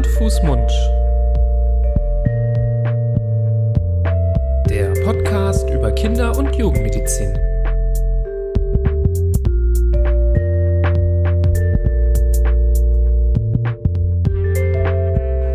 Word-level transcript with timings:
Hand, 0.00 0.06
Fuß, 0.06 0.42
Mund. 0.44 0.72
Der 4.70 4.94
Podcast 5.04 5.68
über 5.68 5.92
Kinder- 5.92 6.38
und 6.38 6.56
Jugendmedizin. 6.56 7.38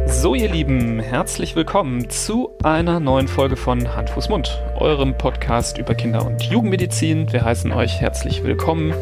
So, 0.06 0.36
ihr 0.36 0.50
Lieben, 0.52 1.00
herzlich 1.00 1.56
willkommen 1.56 2.08
zu 2.12 2.52
einer 2.62 3.00
neuen 3.00 3.28
Folge 3.28 3.56
von 3.56 3.96
Hand, 3.96 4.12
Fuß, 4.12 4.30
Mund, 4.30 4.62
eurem 4.78 5.18
Podcast 5.18 5.80
über 5.80 5.96
Kinder- 5.96 6.24
und 6.24 6.44
Jugendmedizin. 6.44 7.34
Wir 7.34 7.44
heißen 7.44 7.72
euch 7.72 8.00
herzlich 8.00 8.44
willkommen 8.44 8.94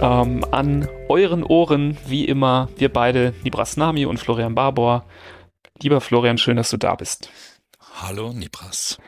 ähm, 0.00 0.44
an 0.50 0.88
euren 1.08 1.42
Ohren, 1.42 1.96
wie 2.06 2.24
immer, 2.24 2.68
wir 2.76 2.92
beide, 2.92 3.34
Nibras 3.42 3.76
Nami 3.76 4.06
und 4.06 4.18
Florian 4.18 4.54
Barbour. 4.54 5.04
Lieber 5.82 6.00
Florian, 6.00 6.38
schön, 6.38 6.56
dass 6.56 6.70
du 6.70 6.76
da 6.76 6.94
bist. 6.94 7.30
Hallo, 8.00 8.32
Nibras. 8.32 8.98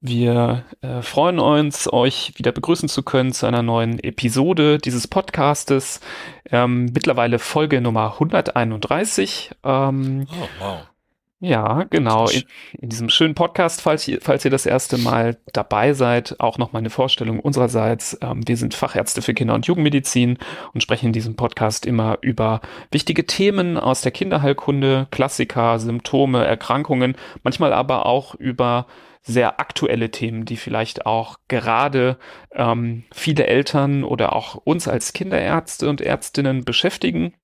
Wir 0.00 0.64
äh, 0.82 1.00
freuen 1.02 1.38
uns, 1.38 1.90
euch 1.92 2.34
wieder 2.36 2.52
begrüßen 2.52 2.88
zu 2.88 3.02
können 3.02 3.32
zu 3.32 3.46
einer 3.46 3.62
neuen 3.62 3.98
Episode 3.98 4.78
dieses 4.78 5.08
Podcastes. 5.08 6.00
Ähm, 6.50 6.86
mittlerweile 6.86 7.38
Folge 7.38 7.80
Nummer 7.80 8.12
131. 8.12 9.52
Ähm, 9.64 10.26
oh, 10.30 10.48
wow. 10.60 10.78
Ja, 11.44 11.84
genau. 11.90 12.26
In, 12.28 12.44
in, 12.80 12.88
diesem 12.88 13.10
schönen 13.10 13.34
Podcast, 13.34 13.82
falls 13.82 14.08
ihr, 14.08 14.18
falls 14.22 14.46
ihr 14.46 14.50
das 14.50 14.64
erste 14.64 14.96
Mal 14.96 15.36
dabei 15.52 15.92
seid, 15.92 16.40
auch 16.40 16.56
noch 16.56 16.72
mal 16.72 16.78
eine 16.78 16.88
Vorstellung 16.88 17.38
unsererseits. 17.38 18.16
Ähm, 18.22 18.48
wir 18.48 18.56
sind 18.56 18.72
Fachärzte 18.72 19.20
für 19.20 19.34
Kinder- 19.34 19.52
und 19.52 19.66
Jugendmedizin 19.66 20.38
und 20.72 20.82
sprechen 20.82 21.08
in 21.08 21.12
diesem 21.12 21.36
Podcast 21.36 21.84
immer 21.84 22.16
über 22.22 22.62
wichtige 22.90 23.26
Themen 23.26 23.76
aus 23.76 24.00
der 24.00 24.12
Kinderheilkunde, 24.12 25.06
Klassiker, 25.10 25.78
Symptome, 25.78 26.46
Erkrankungen, 26.46 27.14
manchmal 27.42 27.74
aber 27.74 28.06
auch 28.06 28.34
über 28.36 28.86
sehr 29.20 29.60
aktuelle 29.60 30.10
Themen, 30.10 30.46
die 30.46 30.56
vielleicht 30.56 31.04
auch 31.04 31.36
gerade 31.48 32.16
ähm, 32.52 33.04
viele 33.12 33.46
Eltern 33.46 34.02
oder 34.02 34.34
auch 34.34 34.54
uns 34.54 34.88
als 34.88 35.12
Kinderärzte 35.12 35.90
und 35.90 36.00
Ärztinnen 36.00 36.64
beschäftigen. 36.64 37.34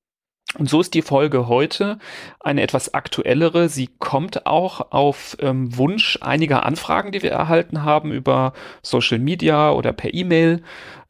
Und 0.59 0.69
so 0.69 0.81
ist 0.81 0.95
die 0.95 1.03
Folge 1.03 1.47
heute 1.47 1.98
eine 2.41 2.62
etwas 2.62 2.93
aktuellere. 2.93 3.69
Sie 3.69 3.89
kommt 3.98 4.47
auch 4.47 4.91
auf 4.91 5.37
ähm, 5.41 5.77
Wunsch 5.77 6.19
einiger 6.23 6.67
Anfragen, 6.67 7.12
die 7.12 7.23
wir 7.23 7.31
erhalten 7.31 7.84
haben 7.84 8.11
über 8.11 8.53
Social 8.83 9.21
Media 9.21 9.71
oder 9.71 9.93
per 9.93 10.12
E-Mail. 10.12 10.62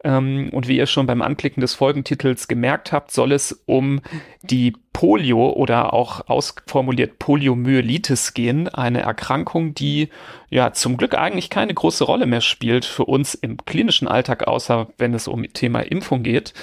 Ähm, 0.03 0.51
und 0.53 0.69
wie 0.69 0.77
ihr 0.77 0.87
schon 0.87 1.07
beim 1.07 1.23
Anklicken 1.23 1.61
des 1.61 1.75
Folgentitels 1.75 2.49
gemerkt 2.49 2.93
habt, 2.93 3.11
soll 3.11 3.33
es 3.33 3.63
um 3.67 4.01
die 4.43 4.75
Polio 4.93 5.51
oder 5.51 5.93
auch 5.95 6.29
ausformuliert 6.29 7.19
Poliomyelitis 7.19 8.35
gehen, 8.35 8.69
eine 8.69 9.03
Erkrankung, 9.03 9.75
die 9.75 10.09
ja 10.49 10.73
zum 10.73 10.97
Glück 10.97 11.15
eigentlich 11.15 11.49
keine 11.49 11.73
große 11.73 12.03
Rolle 12.03 12.27
mehr 12.27 12.41
spielt 12.41 12.85
für 12.85 13.05
uns 13.05 13.35
im 13.35 13.57
klinischen 13.65 14.09
Alltag, 14.09 14.49
außer 14.49 14.89
wenn 14.99 15.15
es 15.15 15.29
um 15.29 15.45
Thema 15.53 15.81
Impfung 15.81 16.25
geht. 16.25 16.55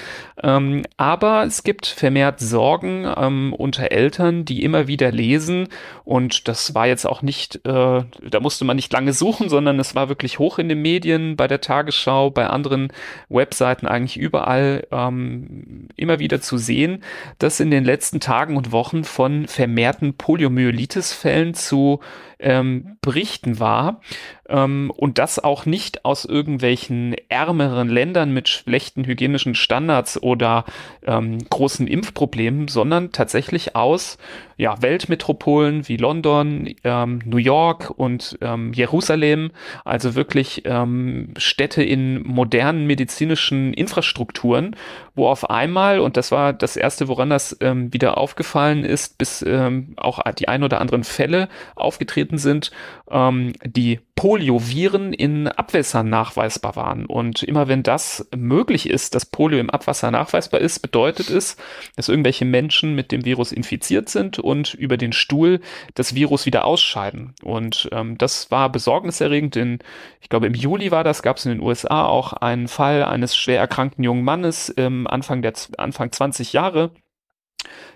Ähm, 0.42 0.84
aber 0.98 1.44
es 1.44 1.62
gibt 1.62 1.86
vermehrt 1.86 2.38
Sorgen 2.40 3.10
ähm, 3.16 3.54
unter 3.54 3.90
Eltern, 3.90 4.44
die 4.44 4.62
immer 4.62 4.88
wieder 4.88 5.10
lesen 5.10 5.68
und 6.04 6.48
das 6.48 6.74
war 6.74 6.86
jetzt 6.86 7.06
auch 7.06 7.22
nicht, 7.22 7.56
äh, 7.64 8.02
da 8.02 8.40
musste 8.40 8.66
man 8.66 8.76
nicht 8.76 8.92
lange 8.92 9.14
suchen, 9.14 9.48
sondern 9.48 9.80
es 9.80 9.94
war 9.94 10.10
wirklich 10.10 10.38
hoch 10.38 10.58
in 10.58 10.68
den 10.68 10.82
Medien, 10.82 11.36
bei 11.36 11.48
der 11.48 11.62
Tagesschau, 11.62 12.30
bei 12.30 12.46
anderen 12.46 12.92
Webseiten 13.28 13.86
eigentlich 13.86 14.16
überall 14.16 14.86
ähm, 14.90 15.88
immer 15.96 16.18
wieder 16.18 16.40
zu 16.40 16.58
sehen, 16.58 17.02
dass 17.38 17.60
in 17.60 17.70
den 17.70 17.84
letzten 17.84 18.20
Tagen 18.20 18.56
und 18.56 18.72
Wochen 18.72 19.04
von 19.04 19.46
vermehrten 19.46 20.14
Poliomyelitis-Fällen 20.14 21.54
zu 21.54 22.00
ähm, 22.38 22.96
berichten 23.00 23.58
war. 23.58 24.00
Ähm, 24.48 24.92
und 24.96 25.18
das 25.18 25.38
auch 25.38 25.66
nicht 25.66 26.04
aus 26.04 26.24
irgendwelchen 26.24 27.14
ärmeren 27.28 27.88
Ländern 27.88 28.32
mit 28.32 28.48
schlechten 28.48 29.04
hygienischen 29.04 29.54
Standards 29.54 30.22
oder 30.22 30.64
ähm, 31.04 31.38
großen 31.50 31.86
Impfproblemen, 31.86 32.68
sondern 32.68 33.12
tatsächlich 33.12 33.76
aus 33.76 34.18
ja, 34.56 34.80
Weltmetropolen 34.80 35.86
wie 35.88 35.96
London, 35.96 36.74
ähm, 36.84 37.20
New 37.24 37.36
York 37.36 37.90
und 37.90 38.38
ähm, 38.40 38.72
Jerusalem, 38.72 39.50
also 39.84 40.14
wirklich 40.14 40.62
ähm, 40.64 41.34
Städte 41.36 41.82
in 41.82 42.22
modernen 42.22 42.86
medizinischen 43.18 43.74
Infrastrukturen, 43.74 44.76
wo 45.18 45.28
auf 45.28 45.50
einmal, 45.50 46.00
und 46.00 46.16
das 46.16 46.32
war 46.32 46.52
das 46.52 46.76
erste, 46.76 47.08
woran 47.08 47.28
das 47.28 47.56
ähm, 47.60 47.92
wieder 47.92 48.16
aufgefallen 48.16 48.84
ist, 48.84 49.18
bis 49.18 49.42
ähm, 49.42 49.94
auch 49.96 50.20
die 50.32 50.48
ein 50.48 50.62
oder 50.62 50.80
anderen 50.80 51.04
Fälle 51.04 51.48
aufgetreten 51.74 52.38
sind, 52.38 52.70
ähm, 53.10 53.52
die 53.64 54.00
Polioviren 54.18 55.12
in 55.12 55.46
Abwässern 55.46 56.08
nachweisbar 56.08 56.74
waren. 56.74 57.06
Und 57.06 57.44
immer 57.44 57.68
wenn 57.68 57.84
das 57.84 58.28
möglich 58.36 58.90
ist, 58.90 59.14
dass 59.14 59.24
Polio 59.24 59.60
im 59.60 59.70
Abwasser 59.70 60.10
nachweisbar 60.10 60.60
ist, 60.60 60.80
bedeutet 60.80 61.30
es, 61.30 61.56
dass 61.94 62.08
irgendwelche 62.08 62.44
Menschen 62.44 62.96
mit 62.96 63.12
dem 63.12 63.24
Virus 63.24 63.52
infiziert 63.52 64.08
sind 64.08 64.40
und 64.40 64.74
über 64.74 64.96
den 64.96 65.12
Stuhl 65.12 65.60
das 65.94 66.16
Virus 66.16 66.46
wieder 66.46 66.64
ausscheiden. 66.64 67.34
Und 67.44 67.88
ähm, 67.92 68.18
das 68.18 68.50
war 68.50 68.72
besorgniserregend. 68.72 69.54
In, 69.54 69.78
ich 70.20 70.28
glaube, 70.28 70.48
im 70.48 70.54
Juli 70.54 70.90
war 70.90 71.04
das, 71.04 71.22
gab 71.22 71.36
es 71.36 71.46
in 71.46 71.52
den 71.52 71.60
USA 71.60 72.04
auch 72.04 72.32
einen 72.32 72.66
Fall 72.66 73.04
eines 73.04 73.36
schwer 73.36 73.60
erkrankten 73.60 74.02
jungen 74.02 74.24
Mannes, 74.24 74.74
ähm, 74.76 75.06
Anfang 75.08 75.42
der 75.42 75.52
Anfang 75.76 76.12
20 76.12 76.52
Jahre, 76.52 76.92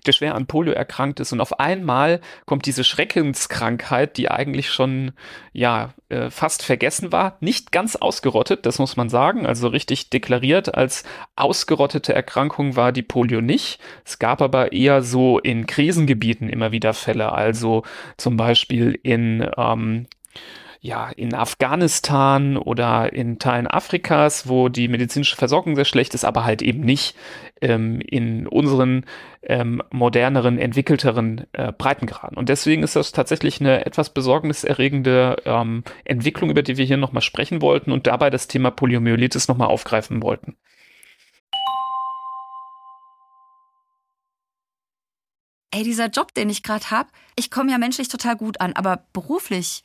der 0.06 0.12
schwer 0.12 0.34
an 0.34 0.46
Polio 0.46 0.72
erkrankt 0.72 1.20
ist. 1.20 1.32
Und 1.32 1.40
auf 1.40 1.60
einmal 1.60 2.20
kommt 2.46 2.66
diese 2.66 2.84
Schreckenskrankheit, 2.84 4.16
die 4.16 4.30
eigentlich 4.30 4.70
schon 4.70 5.12
ja 5.52 5.94
äh, 6.08 6.30
fast 6.30 6.62
vergessen 6.62 7.12
war, 7.12 7.36
nicht 7.40 7.72
ganz 7.72 7.96
ausgerottet, 7.96 8.66
das 8.66 8.78
muss 8.78 8.96
man 8.96 9.08
sagen, 9.08 9.46
also 9.46 9.68
richtig 9.68 10.10
deklariert 10.10 10.74
als 10.74 11.04
ausgerottete 11.36 12.14
Erkrankung 12.14 12.76
war 12.76 12.92
die 12.92 13.02
Polio 13.02 13.40
nicht. 13.40 13.80
Es 14.04 14.18
gab 14.18 14.42
aber 14.42 14.72
eher 14.72 15.02
so 15.02 15.38
in 15.38 15.66
Krisengebieten 15.66 16.48
immer 16.48 16.72
wieder 16.72 16.94
Fälle, 16.94 17.32
also 17.32 17.84
zum 18.16 18.36
Beispiel 18.36 18.98
in 19.02 19.48
ähm, 19.56 20.06
ja, 20.84 21.10
in 21.10 21.32
Afghanistan 21.32 22.56
oder 22.56 23.12
in 23.12 23.38
Teilen 23.38 23.68
Afrikas, 23.68 24.48
wo 24.48 24.68
die 24.68 24.88
medizinische 24.88 25.36
Versorgung 25.36 25.76
sehr 25.76 25.84
schlecht 25.84 26.12
ist, 26.12 26.24
aber 26.24 26.44
halt 26.44 26.60
eben 26.60 26.80
nicht 26.80 27.14
ähm, 27.60 28.00
in 28.00 28.48
unseren 28.48 29.06
ähm, 29.44 29.80
moderneren, 29.92 30.58
entwickelteren 30.58 31.46
äh, 31.52 31.70
Breitengraden. 31.70 32.36
Und 32.36 32.48
deswegen 32.48 32.82
ist 32.82 32.96
das 32.96 33.12
tatsächlich 33.12 33.60
eine 33.60 33.86
etwas 33.86 34.10
besorgniserregende 34.10 35.36
ähm, 35.44 35.84
Entwicklung, 36.04 36.50
über 36.50 36.64
die 36.64 36.76
wir 36.76 36.84
hier 36.84 36.96
nochmal 36.96 37.22
sprechen 37.22 37.62
wollten 37.62 37.92
und 37.92 38.08
dabei 38.08 38.28
das 38.28 38.48
Thema 38.48 38.72
Poliomyelitis 38.72 39.46
nochmal 39.46 39.68
aufgreifen 39.68 40.20
wollten. 40.20 40.56
ey, 45.72 45.82
dieser 45.82 46.08
Job, 46.08 46.34
den 46.34 46.50
ich 46.50 46.62
gerade 46.62 46.90
habe, 46.90 47.08
ich 47.34 47.50
komme 47.50 47.72
ja 47.72 47.78
menschlich 47.78 48.08
total 48.08 48.36
gut 48.36 48.60
an, 48.60 48.74
aber 48.74 49.06
beruflich 49.12 49.84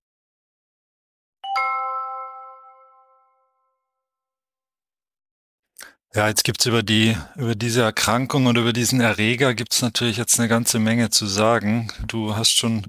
Ja, 6.13 6.27
jetzt 6.27 6.43
gibt's 6.43 6.65
über 6.65 6.83
die, 6.83 7.15
über 7.37 7.55
diese 7.55 7.83
Erkrankung 7.83 8.45
und 8.47 8.57
über 8.57 8.73
diesen 8.73 8.99
Erreger 8.99 9.53
gibt's 9.53 9.81
natürlich 9.81 10.17
jetzt 10.17 10.37
eine 10.39 10.49
ganze 10.49 10.77
Menge 10.77 11.09
zu 11.09 11.25
sagen. 11.25 11.89
Du 12.05 12.35
hast 12.35 12.51
schon 12.51 12.87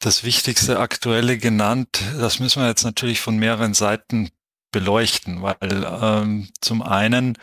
das 0.00 0.24
wichtigste 0.24 0.80
Aktuelle 0.80 1.38
genannt. 1.38 2.02
Das 2.18 2.40
müssen 2.40 2.60
wir 2.60 2.66
jetzt 2.66 2.82
natürlich 2.82 3.20
von 3.20 3.36
mehreren 3.36 3.74
Seiten 3.74 4.30
beleuchten, 4.72 5.40
weil 5.42 5.86
ähm, 6.02 6.48
zum 6.60 6.82
einen 6.82 7.38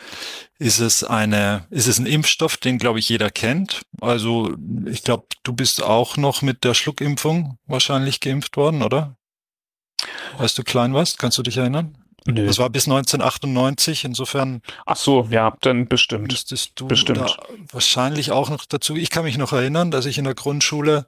ist 0.58 0.80
es 0.80 1.02
eine, 1.02 1.66
ist 1.70 1.86
es 1.86 1.98
ein 1.98 2.04
Impfstoff, 2.04 2.58
den 2.58 2.76
glaube 2.76 2.98
ich 2.98 3.08
jeder 3.08 3.30
kennt. 3.30 3.80
Also 4.02 4.54
ich 4.84 5.02
glaube, 5.02 5.28
du 5.44 5.54
bist 5.54 5.82
auch 5.82 6.18
noch 6.18 6.42
mit 6.42 6.62
der 6.62 6.74
Schluckimpfung 6.74 7.56
wahrscheinlich 7.64 8.20
geimpft 8.20 8.58
worden, 8.58 8.82
oder? 8.82 9.16
Als 10.36 10.54
du 10.54 10.62
klein 10.62 10.92
warst, 10.92 11.18
kannst 11.18 11.38
du 11.38 11.42
dich 11.42 11.56
erinnern? 11.56 11.99
Nö. 12.26 12.46
Das 12.46 12.58
war 12.58 12.70
bis 12.70 12.86
1998, 12.86 14.04
insofern. 14.04 14.62
Ach 14.86 14.96
so, 14.96 15.26
ja, 15.30 15.56
dann 15.60 15.88
bestimmt. 15.88 16.30
Müsstest 16.30 16.72
du 16.76 16.86
bestimmt. 16.86 17.38
wahrscheinlich 17.72 18.30
auch 18.30 18.50
noch 18.50 18.64
dazu. 18.66 18.96
Ich 18.96 19.10
kann 19.10 19.24
mich 19.24 19.38
noch 19.38 19.52
erinnern, 19.52 19.90
dass 19.90 20.06
ich 20.06 20.18
in 20.18 20.24
der 20.24 20.34
Grundschule 20.34 21.06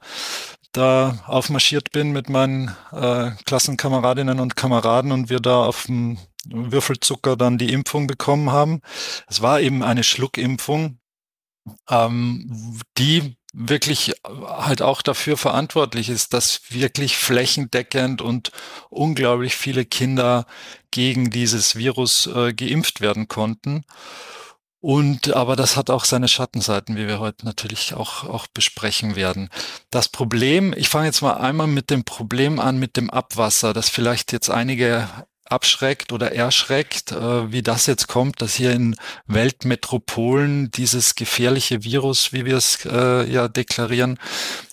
da 0.72 1.18
aufmarschiert 1.26 1.92
bin 1.92 2.12
mit 2.12 2.28
meinen 2.28 2.74
äh, 2.92 3.32
Klassenkameradinnen 3.44 4.40
und 4.40 4.56
Kameraden 4.56 5.12
und 5.12 5.28
wir 5.28 5.40
da 5.40 5.64
auf 5.64 5.84
dem 5.84 6.18
Würfelzucker 6.48 7.36
dann 7.36 7.58
die 7.58 7.72
Impfung 7.72 8.06
bekommen 8.06 8.50
haben. 8.50 8.80
Es 9.28 9.42
war 9.42 9.60
eben 9.60 9.82
eine 9.82 10.02
Schluckimpfung, 10.02 10.98
ähm, 11.90 12.80
die 12.98 13.36
wirklich 13.52 14.14
halt 14.24 14.80
auch 14.80 15.02
dafür 15.02 15.36
verantwortlich 15.36 16.08
ist, 16.08 16.32
dass 16.32 16.62
wirklich 16.70 17.16
flächendeckend 17.16 18.22
und 18.22 18.50
unglaublich 18.88 19.54
viele 19.54 19.84
Kinder 19.84 20.46
gegen 20.90 21.30
dieses 21.30 21.76
Virus 21.76 22.26
äh, 22.26 22.54
geimpft 22.54 23.00
werden 23.00 23.28
konnten. 23.28 23.84
Und 24.80 25.32
aber 25.34 25.54
das 25.54 25.76
hat 25.76 25.90
auch 25.90 26.04
seine 26.04 26.26
Schattenseiten, 26.26 26.96
wie 26.96 27.06
wir 27.06 27.20
heute 27.20 27.44
natürlich 27.46 27.94
auch, 27.94 28.24
auch 28.24 28.48
besprechen 28.48 29.14
werden. 29.14 29.48
Das 29.90 30.08
Problem, 30.08 30.74
ich 30.76 30.88
fange 30.88 31.06
jetzt 31.06 31.22
mal 31.22 31.34
einmal 31.34 31.68
mit 31.68 31.88
dem 31.88 32.02
Problem 32.04 32.58
an, 32.58 32.78
mit 32.78 32.96
dem 32.96 33.08
Abwasser, 33.08 33.74
das 33.74 33.88
vielleicht 33.88 34.32
jetzt 34.32 34.50
einige 34.50 35.08
abschreckt 35.52 36.12
oder 36.12 36.32
erschreckt, 36.32 37.12
äh, 37.12 37.52
wie 37.52 37.62
das 37.62 37.86
jetzt 37.86 38.08
kommt, 38.08 38.40
dass 38.40 38.54
hier 38.54 38.72
in 38.72 38.96
Weltmetropolen 39.26 40.70
dieses 40.70 41.14
gefährliche 41.14 41.84
Virus, 41.84 42.32
wie 42.32 42.44
wir 42.44 42.56
es 42.56 42.84
äh, 42.84 43.30
ja 43.30 43.48
deklarieren, 43.48 44.18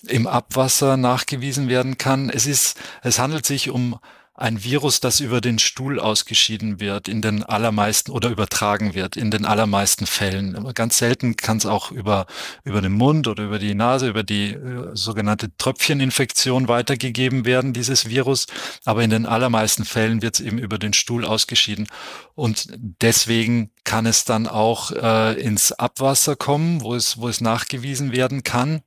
im 0.06 0.26
Abwasser 0.26 0.96
nachgewiesen 0.96 1.68
werden 1.68 1.98
kann. 1.98 2.30
Es 2.30 2.46
ist, 2.46 2.76
es 3.02 3.18
handelt 3.18 3.46
sich 3.46 3.70
um 3.70 3.98
ein 4.34 4.64
Virus, 4.64 5.00
das 5.00 5.20
über 5.20 5.40
den 5.40 5.58
Stuhl 5.58 6.00
ausgeschieden 6.00 6.80
wird, 6.80 7.08
in 7.08 7.20
den 7.20 7.42
allermeisten 7.42 8.10
oder 8.10 8.30
übertragen 8.30 8.94
wird, 8.94 9.16
in 9.16 9.30
den 9.30 9.44
allermeisten 9.44 10.06
Fällen. 10.06 10.72
Ganz 10.74 10.98
selten 10.98 11.36
kann 11.36 11.58
es 11.58 11.66
auch 11.66 11.90
über, 11.90 12.26
über 12.64 12.80
den 12.80 12.92
Mund 12.92 13.28
oder 13.28 13.44
über 13.44 13.58
die 13.58 13.74
Nase, 13.74 14.08
über 14.08 14.22
die 14.22 14.52
äh, 14.52 14.90
sogenannte 14.94 15.54
Tröpfcheninfektion 15.58 16.68
weitergegeben 16.68 17.44
werden, 17.44 17.72
dieses 17.72 18.08
Virus. 18.08 18.46
Aber 18.84 19.02
in 19.02 19.10
den 19.10 19.26
allermeisten 19.26 19.84
Fällen 19.84 20.22
wird 20.22 20.36
es 20.36 20.46
eben 20.46 20.58
über 20.58 20.78
den 20.78 20.94
Stuhl 20.94 21.24
ausgeschieden. 21.26 21.86
Und 22.34 22.68
deswegen 23.02 23.70
kann 23.84 24.06
es 24.06 24.24
dann 24.24 24.46
auch 24.46 24.92
äh, 24.92 25.38
ins 25.40 25.72
Abwasser 25.72 26.34
kommen, 26.36 26.80
wo 26.80 26.94
es, 26.94 27.18
wo 27.18 27.28
es 27.28 27.42
nachgewiesen 27.42 28.12
werden 28.12 28.42
kann. 28.42 28.80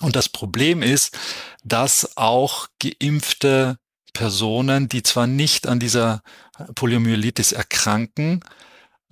Und 0.00 0.14
das 0.14 0.28
Problem 0.28 0.82
ist, 0.82 1.18
dass 1.64 2.16
auch 2.16 2.68
geimpfte 2.78 3.78
Personen, 4.16 4.88
die 4.88 5.02
zwar 5.02 5.26
nicht 5.26 5.66
an 5.66 5.78
dieser 5.78 6.22
Poliomyelitis 6.74 7.52
erkranken, 7.52 8.40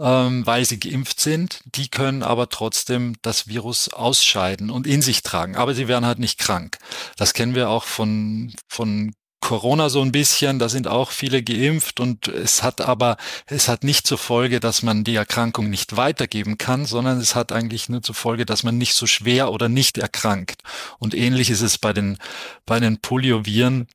ähm, 0.01 0.47
weil 0.47 0.65
sie 0.65 0.81
geimpft 0.81 1.21
sind, 1.21 1.61
die 1.67 1.89
können 1.89 2.23
aber 2.23 2.49
trotzdem 2.49 3.15
das 3.21 3.47
Virus 3.47 3.91
ausscheiden 3.91 4.71
und 4.71 4.87
in 4.87 5.03
sich 5.03 5.23
tragen. 5.23 5.57
Aber 5.57 5.75
sie 5.75 5.89
werden 5.89 6.07
halt 6.07 6.19
nicht 6.19 6.39
krank. 6.39 6.79
Das 7.19 7.35
kennen 7.35 7.55
wir 7.55 7.69
auch 7.69 7.85
von, 7.85 8.55
von 8.67 9.13
Corona 9.41 9.91
so 9.91 10.01
ein 10.01 10.11
bisschen, 10.11 10.59
da 10.59 10.71
sind 10.71 10.89
auch 10.89 11.11
viele 11.11 11.43
geimpft 11.43 12.01
und 12.01 12.29
es 12.29 12.63
hat 12.63 12.81
aber, 12.81 13.19
es 13.45 13.69
hat 13.69 13.85
nicht 13.85 14.07
zur 14.07 14.17
Folge, 14.17 14.59
dass 14.59 14.83
man 14.83 15.05
die 15.05 15.17
Erkrankung 15.17 15.69
nicht 15.69 15.99
weitergeben 15.99 16.57
kann, 16.57 16.87
sondern 16.87 17.19
es 17.19 17.35
hat 17.35 17.53
eigentlich 17.53 17.91
nur 17.91 18.01
zur 18.01 18.15
Folge, 18.15 18.47
dass 18.47 18.63
man 18.63 18.79
nicht 18.79 18.95
so 18.95 19.07
schwer 19.07 19.53
oder 19.53 19.69
nicht 19.69 19.99
erkrankt. 19.99 20.63
Und 20.99 21.15
ähnlich 21.15 21.51
ist 21.51 21.61
es 21.61 21.77
bei 21.77 21.93
den, 21.93 22.17
bei 22.65 22.81
den 22.81 23.03
Polioviren 23.03 23.87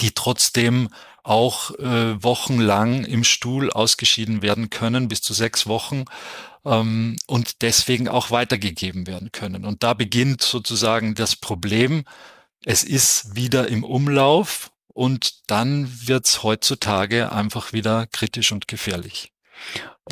die 0.00 0.12
trotzdem 0.12 0.88
auch 1.22 1.72
äh, 1.78 2.22
wochenlang 2.22 3.04
im 3.04 3.24
Stuhl 3.24 3.70
ausgeschieden 3.70 4.42
werden 4.42 4.70
können, 4.70 5.08
bis 5.08 5.22
zu 5.22 5.34
sechs 5.34 5.66
Wochen 5.66 6.04
ähm, 6.64 7.16
und 7.26 7.62
deswegen 7.62 8.08
auch 8.08 8.30
weitergegeben 8.30 9.06
werden 9.06 9.32
können. 9.32 9.64
Und 9.64 9.82
da 9.82 9.94
beginnt 9.94 10.42
sozusagen 10.42 11.14
das 11.14 11.34
Problem. 11.34 12.04
Es 12.64 12.84
ist 12.84 13.34
wieder 13.34 13.68
im 13.68 13.82
Umlauf 13.82 14.70
und 14.92 15.50
dann 15.50 15.90
wird's 16.06 16.42
heutzutage 16.42 17.32
einfach 17.32 17.72
wieder 17.72 18.06
kritisch 18.06 18.52
und 18.52 18.68
gefährlich. 18.68 19.32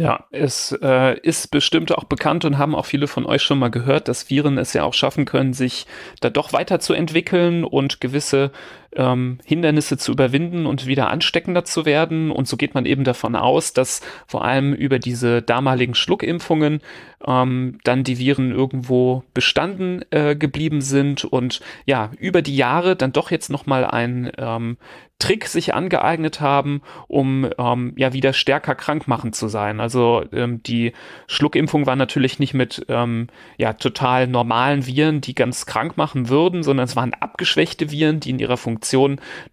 Ja, 0.01 0.27
es 0.33 0.77
äh, 0.83 1.17
ist 1.21 1.53
bestimmt 1.53 1.93
auch 1.97 2.05
bekannt 2.05 2.45
und 2.45 2.59
haben 2.59 2.75
auch 2.75 2.87
viele 2.87 3.07
von 3.07 3.27
euch 3.27 3.43
schon 3.43 3.61
mal 3.61 3.71
gehört, 3.71 4.09
dass 4.09 4.29
Viren 4.29 4.59
es 4.59 4.73
ja 4.73 4.83
auch 4.83 4.95
schaffen 4.95 5.25
können, 5.25 5.53
sich 5.53 5.87
da 6.21 6.31
doch 6.31 6.53
weiterzuentwickeln 6.53 7.63
und 7.63 8.01
gewisse 8.01 8.51
ähm, 8.97 9.39
Hindernisse 9.45 9.99
zu 9.99 10.13
überwinden 10.13 10.67
und 10.67 10.87
wieder 10.87 11.11
ansteckender 11.11 11.65
zu 11.65 11.85
werden. 11.85 12.31
Und 12.31 12.49
so 12.49 12.57
geht 12.57 12.75
man 12.75 12.87
eben 12.87 13.05
davon 13.05 13.37
aus, 13.37 13.73
dass 13.73 14.01
vor 14.27 14.45
allem 14.45 14.73
über 14.73 14.99
diese 14.99 15.43
damaligen 15.43 15.95
Schluckimpfungen 15.95 16.81
ähm, 17.27 17.79
dann 17.85 18.05
die 18.05 18.19
Viren 18.19 18.53
irgendwo 18.53 19.25
bestanden 19.33 20.05
äh, 20.11 20.37
geblieben 20.37 20.81
sind 20.81 21.25
und 21.25 21.61
ja, 21.87 22.11
über 22.19 22.43
die 22.43 22.57
Jahre 22.57 22.97
dann 22.97 23.13
doch 23.13 23.31
jetzt 23.31 23.51
nochmal 23.51 23.85
ein 23.85 24.31
ähm, 24.37 24.77
Trick 25.21 25.47
sich 25.47 25.73
angeeignet 25.73 26.41
haben, 26.41 26.83
um 27.07 27.49
ähm, 27.57 27.95
ja 27.97 28.13
wieder 28.13 28.33
stärker 28.33 28.75
krankmachend 28.75 29.35
zu 29.35 29.49
sein. 29.49 29.81
Also 29.81 30.25
ähm, 30.33 30.63
die 30.63 30.93
Schluckimpfung 31.29 31.87
war 31.87 31.97
natürlich 31.97 32.39
nicht 32.41 32.53
mit 32.53 32.85
ähm, 32.89 33.29
ja 33.57 33.73
total 33.73 34.27
normalen 34.27 34.87
Viren, 34.87 35.21
die 35.21 35.35
ganz 35.35 35.67
krank 35.67 35.97
machen 35.97 36.29
würden, 36.29 36.63
sondern 36.63 36.85
es 36.85 36.97
waren 36.97 37.15
abgeschwächte 37.15 37.91
Viren, 37.91 38.21
die 38.21 38.31
in 38.31 38.39
ihrer 38.39 38.57
Funktion 38.57 38.84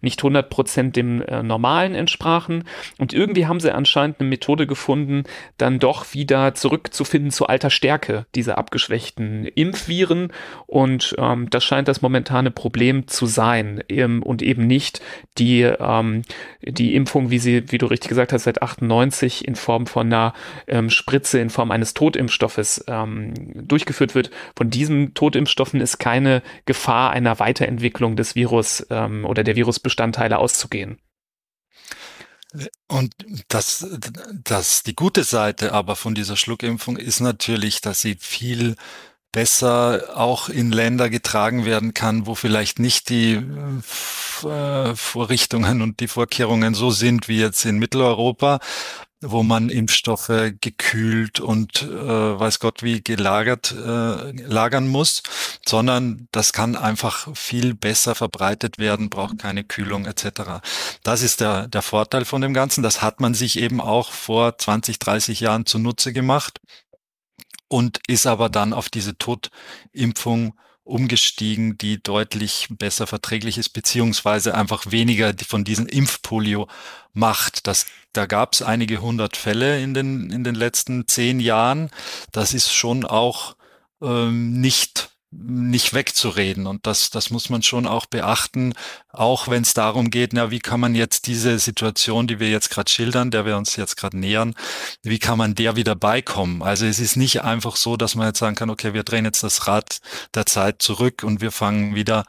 nicht 0.00 0.20
100% 0.20 0.92
dem 0.92 1.22
äh, 1.22 1.42
normalen 1.42 1.94
entsprachen. 1.94 2.64
Und 2.98 3.12
irgendwie 3.12 3.46
haben 3.46 3.60
sie 3.60 3.74
anscheinend 3.74 4.20
eine 4.20 4.28
Methode 4.28 4.66
gefunden, 4.66 5.24
dann 5.58 5.78
doch 5.78 6.14
wieder 6.14 6.54
zurückzufinden 6.54 7.30
zu 7.30 7.46
alter 7.46 7.70
Stärke 7.70 8.26
dieser 8.34 8.58
abgeschwächten 8.58 9.46
Impfviren. 9.46 10.32
Und 10.66 11.14
ähm, 11.18 11.48
das 11.50 11.64
scheint 11.64 11.88
das 11.88 12.02
momentane 12.02 12.50
Problem 12.50 13.06
zu 13.06 13.26
sein 13.26 13.82
ähm, 13.88 14.22
und 14.22 14.42
eben 14.42 14.66
nicht 14.66 15.00
die 15.38 15.52
die, 15.52 15.62
ähm, 15.62 16.22
die 16.62 16.94
Impfung, 16.94 17.30
wie 17.30 17.38
sie, 17.38 17.70
wie 17.70 17.78
du 17.78 17.86
richtig 17.86 18.08
gesagt 18.08 18.32
hast, 18.32 18.44
seit 18.44 18.62
98 18.62 19.46
in 19.46 19.56
Form 19.56 19.86
von 19.86 20.06
einer 20.06 20.34
ähm, 20.66 20.88
Spritze, 20.88 21.40
in 21.40 21.50
Form 21.50 21.70
eines 21.70 21.94
Totimpfstoffes 21.94 22.84
ähm, 22.88 23.34
durchgeführt 23.54 24.14
wird. 24.14 24.30
Von 24.56 24.70
diesen 24.70 25.14
Totimpfstoffen 25.14 25.80
ist 25.80 25.98
keine 25.98 26.42
Gefahr 26.64 27.10
einer 27.10 27.38
Weiterentwicklung 27.38 28.16
des 28.16 28.34
Virus 28.34 28.86
ähm, 28.90 29.21
oder 29.24 29.44
der 29.44 29.56
Virusbestandteile 29.56 30.38
auszugehen. 30.38 31.00
Und 32.86 33.14
das, 33.48 33.86
das, 34.44 34.82
die 34.82 34.94
gute 34.94 35.24
Seite 35.24 35.72
aber 35.72 35.96
von 35.96 36.14
dieser 36.14 36.36
Schluckimpfung 36.36 36.98
ist 36.98 37.20
natürlich, 37.20 37.80
dass 37.80 38.02
sie 38.02 38.16
viel 38.20 38.76
besser 39.32 40.10
auch 40.14 40.48
in 40.50 40.70
Länder 40.70 41.08
getragen 41.08 41.64
werden 41.64 41.94
kann, 41.94 42.26
wo 42.26 42.34
vielleicht 42.34 42.78
nicht 42.78 43.08
die 43.08 43.40
äh, 44.44 44.94
Vorrichtungen 44.94 45.82
und 45.82 46.00
die 46.00 46.08
Vorkehrungen 46.08 46.74
so 46.74 46.90
sind 46.90 47.28
wie 47.28 47.40
jetzt 47.40 47.64
in 47.64 47.78
Mitteleuropa, 47.78 48.60
wo 49.22 49.42
man 49.42 49.70
Impfstoffe 49.70 50.52
gekühlt 50.60 51.40
und 51.40 51.82
äh, 51.82 51.88
weiß 51.88 52.58
Gott 52.58 52.82
wie 52.82 53.02
gelagert 53.02 53.72
äh, 53.72 54.32
lagern 54.42 54.88
muss, 54.88 55.22
sondern 55.66 56.28
das 56.32 56.52
kann 56.52 56.76
einfach 56.76 57.34
viel 57.34 57.74
besser 57.74 58.14
verbreitet 58.14 58.78
werden, 58.78 59.10
braucht 59.10 59.38
keine 59.38 59.64
Kühlung 59.64 60.04
etc. 60.04 60.60
Das 61.02 61.22
ist 61.22 61.40
der, 61.40 61.68
der 61.68 61.82
Vorteil 61.82 62.24
von 62.24 62.42
dem 62.42 62.52
Ganzen. 62.52 62.82
Das 62.82 63.00
hat 63.00 63.20
man 63.20 63.32
sich 63.32 63.58
eben 63.58 63.80
auch 63.80 64.12
vor 64.12 64.58
20, 64.58 64.98
30 64.98 65.40
Jahren 65.40 65.66
zunutze 65.66 66.12
gemacht 66.12 66.60
und 67.72 68.00
ist 68.06 68.26
aber 68.26 68.50
dann 68.50 68.74
auf 68.74 68.90
diese 68.90 69.16
Totimpfung 69.16 70.54
umgestiegen, 70.84 71.78
die 71.78 72.02
deutlich 72.02 72.66
besser 72.70 73.06
verträglich 73.06 73.56
ist, 73.56 73.70
beziehungsweise 73.70 74.54
einfach 74.54 74.90
weniger 74.90 75.32
von 75.46 75.64
diesen 75.64 75.86
Impfpolio 75.86 76.68
macht. 77.14 77.66
Das, 77.66 77.86
da 78.12 78.26
gab 78.26 78.52
es 78.52 78.60
einige 78.60 79.00
hundert 79.00 79.38
Fälle 79.38 79.80
in 79.80 79.94
den, 79.94 80.30
in 80.30 80.44
den 80.44 80.54
letzten 80.54 81.08
zehn 81.08 81.40
Jahren. 81.40 81.88
Das 82.30 82.52
ist 82.52 82.72
schon 82.72 83.06
auch 83.06 83.56
ähm, 84.02 84.60
nicht 84.60 85.11
nicht 85.32 85.94
wegzureden. 85.94 86.66
Und 86.66 86.86
das, 86.86 87.10
das 87.10 87.30
muss 87.30 87.48
man 87.48 87.62
schon 87.62 87.86
auch 87.86 88.06
beachten, 88.06 88.74
auch 89.10 89.48
wenn 89.48 89.62
es 89.62 89.74
darum 89.74 90.10
geht, 90.10 90.32
na, 90.32 90.50
wie 90.50 90.58
kann 90.58 90.80
man 90.80 90.94
jetzt 90.94 91.26
diese 91.26 91.58
Situation, 91.58 92.26
die 92.26 92.38
wir 92.38 92.50
jetzt 92.50 92.70
gerade 92.70 92.90
schildern, 92.90 93.30
der 93.30 93.46
wir 93.46 93.56
uns 93.56 93.76
jetzt 93.76 93.96
gerade 93.96 94.18
nähern, 94.18 94.54
wie 95.02 95.18
kann 95.18 95.38
man 95.38 95.54
der 95.54 95.76
wieder 95.76 95.94
beikommen? 95.94 96.62
Also 96.62 96.86
es 96.86 96.98
ist 96.98 97.16
nicht 97.16 97.42
einfach 97.42 97.76
so, 97.76 97.96
dass 97.96 98.14
man 98.14 98.28
jetzt 98.28 98.38
sagen 98.38 98.56
kann, 98.56 98.70
okay, 98.70 98.94
wir 98.94 99.02
drehen 99.04 99.24
jetzt 99.24 99.42
das 99.42 99.66
Rad 99.66 100.00
der 100.34 100.46
Zeit 100.46 100.82
zurück 100.82 101.22
und 101.24 101.40
wir 101.40 101.50
fangen 101.50 101.94
wieder 101.94 102.24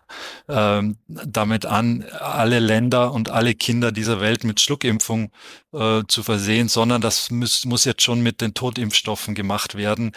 ähm, 0.48 0.98
damit 1.08 1.66
an, 1.66 2.06
alle 2.20 2.60
Länder 2.60 3.12
und 3.12 3.30
alle 3.30 3.54
Kinder 3.54 3.92
dieser 3.92 4.22
Welt 4.22 4.44
mit 4.44 4.62
Schluckimpfung 4.62 5.32
äh, 5.74 6.04
zu 6.08 6.24
versehen, 6.24 6.70
sondern 6.70 7.02
das 7.02 7.32
muss, 7.32 7.66
muss 7.66 7.86
jetzt 7.86 8.02
schon 8.02 8.22
mit 8.22 8.42
den 8.42 8.54
Totimpfstoffen 8.54 9.36
gemacht 9.36 9.76
werden, 9.76 10.12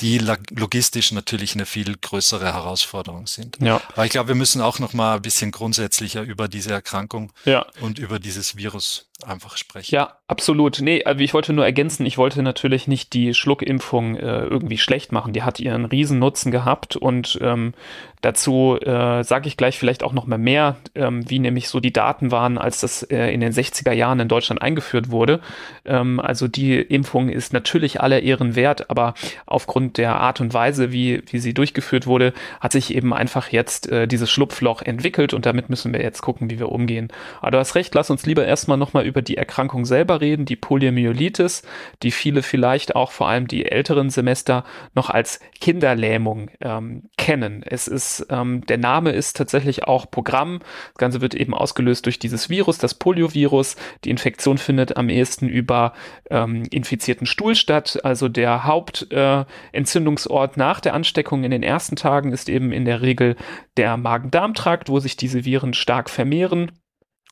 die 0.00 0.18
logistisch 0.18 1.12
natürlich 1.12 1.54
eine 1.54 1.66
viel 1.66 1.96
größere 1.96 2.31
Herausforderung 2.40 3.26
sind. 3.26 3.58
Ja. 3.60 3.80
Aber 3.92 4.04
ich 4.04 4.12
glaube, 4.12 4.28
wir 4.28 4.34
müssen 4.34 4.60
auch 4.60 4.78
noch 4.78 4.92
mal 4.92 5.16
ein 5.16 5.22
bisschen 5.22 5.50
grundsätzlicher 5.50 6.22
über 6.22 6.48
diese 6.48 6.72
Erkrankung 6.72 7.32
ja. 7.44 7.66
und 7.80 7.98
über 7.98 8.18
dieses 8.18 8.56
Virus 8.56 9.06
einfach 9.24 9.56
sprechen. 9.56 9.94
Ja, 9.94 10.18
absolut. 10.26 10.80
Nee, 10.80 11.04
also 11.04 11.20
ich 11.20 11.34
wollte 11.34 11.52
nur 11.52 11.64
ergänzen, 11.64 12.06
ich 12.06 12.18
wollte 12.18 12.42
natürlich 12.42 12.88
nicht 12.88 13.12
die 13.12 13.34
Schluckimpfung 13.34 14.16
äh, 14.16 14.44
irgendwie 14.44 14.78
schlecht 14.78 15.12
machen. 15.12 15.32
Die 15.32 15.42
hat 15.42 15.60
ihren 15.60 15.84
Riesennutzen 15.84 16.50
gehabt 16.50 16.96
und 16.96 17.38
ähm, 17.42 17.74
dazu 18.22 18.78
äh, 18.80 19.24
sage 19.24 19.48
ich 19.48 19.56
gleich 19.56 19.78
vielleicht 19.78 20.02
auch 20.02 20.12
noch 20.12 20.26
mal 20.26 20.38
mehr, 20.38 20.76
ähm, 20.94 21.28
wie 21.28 21.40
nämlich 21.40 21.68
so 21.68 21.80
die 21.80 21.92
Daten 21.92 22.30
waren, 22.30 22.56
als 22.56 22.80
das 22.80 23.02
äh, 23.02 23.28
in 23.32 23.40
den 23.40 23.52
60er 23.52 23.92
Jahren 23.92 24.20
in 24.20 24.28
Deutschland 24.28 24.62
eingeführt 24.62 25.10
wurde. 25.10 25.40
Ähm, 25.84 26.20
also 26.20 26.48
die 26.48 26.76
Impfung 26.80 27.28
ist 27.28 27.52
natürlich 27.52 28.00
aller 28.00 28.22
Ehren 28.22 28.54
wert, 28.54 28.90
aber 28.90 29.14
aufgrund 29.44 29.98
der 29.98 30.16
Art 30.16 30.40
und 30.40 30.54
Weise, 30.54 30.92
wie, 30.92 31.22
wie 31.30 31.38
sie 31.38 31.52
durchgeführt 31.52 32.06
wurde, 32.06 32.32
hat 32.60 32.72
sich 32.72 32.94
eben 32.94 33.12
einfach 33.12 33.48
jetzt 33.48 33.90
äh, 33.90 34.06
dieses 34.06 34.30
Schlupfloch 34.30 34.82
entwickelt 34.82 35.34
und 35.34 35.44
damit 35.44 35.68
müssen 35.68 35.92
wir 35.92 36.00
jetzt 36.00 36.22
gucken, 36.22 36.48
wie 36.48 36.60
wir 36.60 36.70
umgehen. 36.70 37.08
Aber 37.40 37.50
du 37.50 37.58
hast 37.58 37.74
recht, 37.74 37.94
lass 37.94 38.10
uns 38.10 38.24
lieber 38.24 38.46
erstmal 38.46 38.78
nochmal 38.78 39.04
über 39.04 39.11
die 39.20 39.36
Erkrankung 39.36 39.84
selber 39.84 40.22
reden, 40.22 40.46
die 40.46 40.56
Poliomyelitis, 40.56 41.62
die 42.02 42.12
viele 42.12 42.42
vielleicht 42.42 42.96
auch 42.96 43.10
vor 43.10 43.28
allem 43.28 43.48
die 43.48 43.66
älteren 43.66 44.08
Semester 44.08 44.64
noch 44.94 45.10
als 45.10 45.40
Kinderlähmung 45.60 46.50
ähm, 46.60 47.10
kennen. 47.18 47.62
Es 47.64 47.88
ist, 47.88 48.26
ähm, 48.30 48.64
der 48.66 48.78
Name 48.78 49.10
ist 49.10 49.36
tatsächlich 49.36 49.84
auch 49.84 50.10
Programm. 50.10 50.60
Das 50.60 50.98
Ganze 50.98 51.20
wird 51.20 51.34
eben 51.34 51.52
ausgelöst 51.52 52.06
durch 52.06 52.18
dieses 52.18 52.48
Virus, 52.48 52.78
das 52.78 52.94
Poliovirus. 52.94 53.76
Die 54.04 54.10
Infektion 54.10 54.56
findet 54.56 54.96
am 54.96 55.08
ehesten 55.08 55.48
über 55.48 55.92
ähm, 56.30 56.64
infizierten 56.70 57.26
Stuhl 57.26 57.54
statt. 57.54 57.98
Also 58.04 58.28
der 58.28 58.64
Hauptentzündungsort 58.64 60.56
äh, 60.56 60.58
nach 60.58 60.80
der 60.80 60.94
Ansteckung 60.94 61.44
in 61.44 61.50
den 61.50 61.62
ersten 61.62 61.96
Tagen 61.96 62.32
ist 62.32 62.48
eben 62.48 62.72
in 62.72 62.84
der 62.84 63.02
Regel 63.02 63.36
der 63.76 63.96
Magen-Darm-Trakt, 63.96 64.88
wo 64.88 65.00
sich 65.00 65.16
diese 65.16 65.44
Viren 65.44 65.74
stark 65.74 66.08
vermehren. 66.08 66.70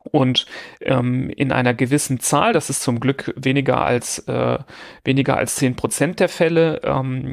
Und 0.02 0.46
ähm, 0.80 1.28
in 1.30 1.52
einer 1.52 1.74
gewissen 1.74 2.20
Zahl, 2.20 2.54
das 2.54 2.70
ist 2.70 2.82
zum 2.82 3.00
Glück 3.00 3.34
weniger 3.36 3.84
als 3.84 4.18
äh, 4.20 4.58
weniger 5.04 5.36
als 5.36 5.56
zehn 5.56 5.76
Prozent 5.76 6.20
der 6.20 6.30
Fälle, 6.30 6.80
ähm, 6.84 7.32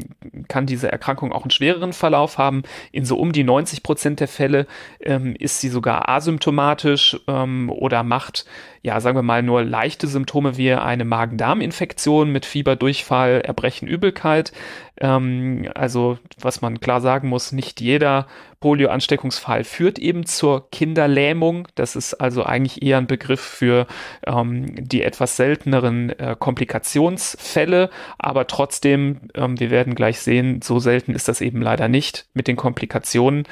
kann 0.49 0.65
diese 0.65 0.91
Erkrankung 0.91 1.31
auch 1.31 1.43
einen 1.43 1.51
schwereren 1.51 1.93
Verlauf 1.93 2.37
haben. 2.37 2.63
In 2.91 3.05
so 3.05 3.17
um 3.17 3.31
die 3.31 3.45
90 3.45 3.83
Prozent 3.83 4.19
der 4.19 4.27
Fälle 4.27 4.67
ähm, 4.99 5.33
ist 5.39 5.61
sie 5.61 5.69
sogar 5.69 6.09
asymptomatisch 6.09 7.17
ähm, 7.27 7.69
oder 7.69 8.03
macht 8.03 8.45
ja, 8.87 9.01
sagen 9.01 9.17
wir 9.17 9.21
mal, 9.21 9.43
nur 9.43 9.65
leichte 9.65 10.07
Symptome 10.07 10.55
wie 10.55 10.71
eine 10.71 11.03
Magen-Darm-Infektion 11.03 12.31
mit 12.31 12.45
Fieber, 12.45 12.77
Durchfall, 12.77 13.41
Erbrechen, 13.41 13.85
Übelkeit. 13.85 14.53
Ähm, 15.01 15.69
also, 15.75 16.17
was 16.39 16.61
man 16.61 16.79
klar 16.79 17.01
sagen 17.01 17.27
muss, 17.27 17.51
nicht 17.51 17.81
jeder 17.81 18.27
Polio-Ansteckungsfall 18.61 19.65
führt 19.65 19.99
eben 19.99 20.25
zur 20.25 20.71
Kinderlähmung. 20.71 21.67
Das 21.75 21.97
ist 21.97 22.15
also 22.15 22.43
eigentlich 22.43 22.81
eher 22.81 22.97
ein 22.97 23.07
Begriff 23.07 23.41
für 23.41 23.87
ähm, 24.25 24.65
die 24.87 25.03
etwas 25.03 25.35
selteneren 25.35 26.09
äh, 26.17 26.35
Komplikationsfälle. 26.39 27.89
Aber 28.17 28.47
trotzdem, 28.47 29.29
ähm, 29.35 29.59
wir 29.59 29.69
werden 29.69 29.95
gleich 29.95 30.19
sehen, 30.19 30.61
so 30.63 30.79
selten 30.79 31.13
ist 31.13 31.27
das 31.27 31.41
eben 31.41 31.61
leider 31.61 31.89
nicht 31.89 32.27
mit 32.33 32.47
den 32.47 32.55
Komplikationen. 32.55 33.43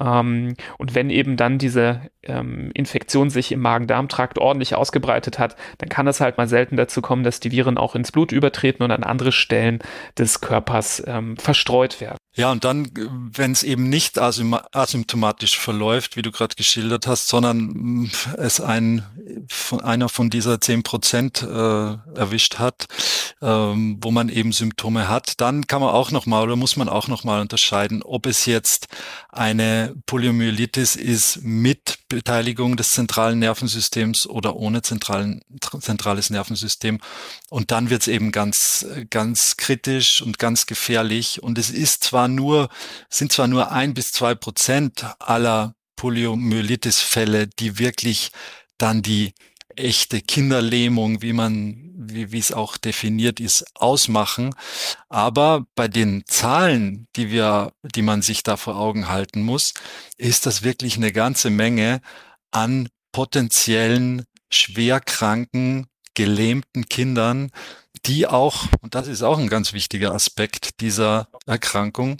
Ähm, 0.00 0.54
und 0.78 0.94
wenn 0.94 1.10
eben 1.10 1.36
dann 1.36 1.58
diese 1.58 2.00
ähm, 2.24 2.70
Infektion 2.74 3.30
sich 3.30 3.52
im 3.52 3.60
Magen-Darm-Trakt 3.60 4.38
ordentlich 4.38 4.74
ausgebreitet 4.78 5.38
hat, 5.38 5.56
dann 5.78 5.88
kann 5.88 6.06
es 6.06 6.20
halt 6.20 6.38
mal 6.38 6.48
selten 6.48 6.76
dazu 6.76 7.02
kommen, 7.02 7.24
dass 7.24 7.40
die 7.40 7.50
Viren 7.50 7.78
auch 7.78 7.94
ins 7.94 8.12
Blut 8.12 8.32
übertreten 8.32 8.82
und 8.82 8.90
an 8.90 9.04
andere 9.04 9.32
Stellen 9.32 9.80
des 10.16 10.40
Körpers 10.40 11.02
ähm, 11.06 11.36
verstreut 11.36 12.00
werden. 12.00 12.18
Ja, 12.38 12.52
und 12.52 12.62
dann, 12.62 12.88
wenn 12.94 13.50
es 13.50 13.64
eben 13.64 13.88
nicht 13.88 14.16
asymptomatisch 14.16 15.58
verläuft, 15.58 16.16
wie 16.16 16.22
du 16.22 16.30
gerade 16.30 16.54
geschildert 16.54 17.08
hast, 17.08 17.26
sondern 17.26 17.58
mm, 17.58 18.10
es 18.36 18.60
ein, 18.60 19.04
von 19.48 19.80
einer 19.80 20.08
von 20.08 20.30
dieser 20.30 20.60
zehn 20.60 20.84
Prozent 20.84 21.42
äh, 21.42 21.46
erwischt 21.46 22.60
hat, 22.60 22.86
ähm, 23.42 23.98
wo 24.00 24.12
man 24.12 24.28
eben 24.28 24.52
Symptome 24.52 25.08
hat, 25.08 25.40
dann 25.40 25.66
kann 25.66 25.80
man 25.80 25.90
auch 25.90 26.12
nochmal 26.12 26.44
oder 26.44 26.54
muss 26.54 26.76
man 26.76 26.88
auch 26.88 27.08
nochmal 27.08 27.40
unterscheiden, 27.40 28.04
ob 28.04 28.26
es 28.26 28.46
jetzt 28.46 28.86
eine 29.30 29.96
Poliomyelitis 30.06 30.94
ist 30.94 31.42
mit 31.42 31.97
Beteiligung 32.08 32.76
des 32.76 32.90
zentralen 32.90 33.38
Nervensystems 33.38 34.26
oder 34.26 34.56
ohne 34.56 34.82
zentralen, 34.82 35.42
zentrales 35.80 36.30
Nervensystem. 36.30 37.00
Und 37.50 37.70
dann 37.70 37.90
wird 37.90 38.02
es 38.02 38.08
eben 38.08 38.32
ganz, 38.32 38.86
ganz 39.10 39.56
kritisch 39.56 40.22
und 40.22 40.38
ganz 40.38 40.66
gefährlich. 40.66 41.42
Und 41.42 41.58
es 41.58 41.70
ist 41.70 42.04
zwar 42.04 42.28
nur, 42.28 42.68
sind 43.10 43.32
zwar 43.32 43.46
nur 43.46 43.72
ein 43.72 43.94
bis 43.94 44.12
zwei 44.12 44.34
Prozent 44.34 45.04
aller 45.18 45.74
Poliomyelitis-Fälle, 45.96 47.48
die 47.48 47.78
wirklich 47.78 48.30
dann 48.78 49.02
die 49.02 49.34
echte 49.76 50.20
Kinderlähmung, 50.20 51.22
wie 51.22 51.32
man, 51.32 51.87
wie, 51.98 52.38
es 52.38 52.52
auch 52.52 52.76
definiert 52.76 53.40
ist, 53.40 53.64
ausmachen. 53.74 54.54
Aber 55.08 55.66
bei 55.74 55.88
den 55.88 56.24
Zahlen, 56.26 57.08
die 57.16 57.30
wir, 57.30 57.72
die 57.82 58.02
man 58.02 58.22
sich 58.22 58.42
da 58.44 58.56
vor 58.56 58.76
Augen 58.76 59.08
halten 59.08 59.42
muss, 59.42 59.74
ist 60.16 60.46
das 60.46 60.62
wirklich 60.62 60.96
eine 60.96 61.12
ganze 61.12 61.50
Menge 61.50 62.00
an 62.52 62.88
potenziellen 63.12 64.24
schwerkranken, 64.50 65.86
gelähmten 66.14 66.88
Kindern, 66.88 67.50
die 68.06 68.26
auch, 68.26 68.66
und 68.80 68.94
das 68.94 69.08
ist 69.08 69.22
auch 69.22 69.38
ein 69.38 69.48
ganz 69.48 69.72
wichtiger 69.72 70.14
Aspekt 70.14 70.80
dieser 70.80 71.28
Erkrankung, 71.46 72.18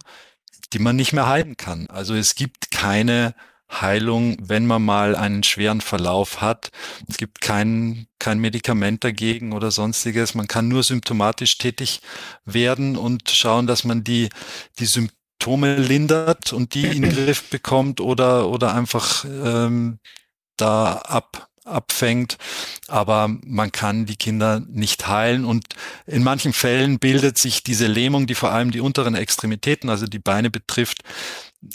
die 0.73 0.81
man 0.81 0.97
nicht 0.97 1.13
mehr 1.13 1.29
heilen 1.29 1.57
kann. 1.57 1.87
Also 1.87 2.15
es 2.15 2.35
gibt 2.35 2.71
keine 2.71 3.35
Heilung, 3.71 4.37
wenn 4.41 4.67
man 4.67 4.83
mal 4.83 5.15
einen 5.15 5.43
schweren 5.43 5.81
Verlauf 5.81 6.41
hat. 6.41 6.71
Es 7.09 7.19
gibt 7.19 7.41
kein, 7.41 8.07
kein 8.19 8.39
Medikament 8.39 9.05
dagegen 9.05 9.53
oder 9.53 9.71
sonstiges. 9.71 10.35
Man 10.35 10.49
kann 10.49 10.69
nur 10.69 10.83
symptomatisch 10.83 11.59
tätig 11.59 12.01
werden 12.45 12.97
und 12.97 13.31
schauen, 13.31 13.67
dass 13.67 13.85
man 13.85 14.05
die, 14.05 14.31
die 14.79 14.87
Symptome 14.87 15.77
lindert 15.77 16.53
und 16.53 16.75
die 16.75 16.87
in 16.87 17.03
den 17.03 17.13
Griff 17.13 17.51
bekommt 17.51 18.01
oder, 18.01 18.49
oder 18.49 18.75
einfach 18.75 19.25
ähm, 19.25 19.99
da 20.57 20.95
ab, 20.95 21.49
abfängt, 21.69 22.39
aber 22.89 23.29
man 23.45 23.71
kann 23.71 24.07
die 24.07 24.17
Kinder 24.17 24.61
nicht 24.69 25.07
heilen 25.07 25.45
und 25.45 25.67
in 26.07 26.25
manchen 26.25 26.53
Fällen 26.53 26.99
bildet 26.99 27.39
sich 27.39 27.63
diese 27.63 27.87
Lähmung, 27.87 28.27
die 28.27 28.35
vor 28.35 28.51
allem 28.51 28.71
die 28.71 28.81
unteren 28.81 29.15
Extremitäten, 29.15 29.91
also 29.91 30.07
die 30.07 30.19
Beine 30.19 30.51
betrifft, 30.51 31.03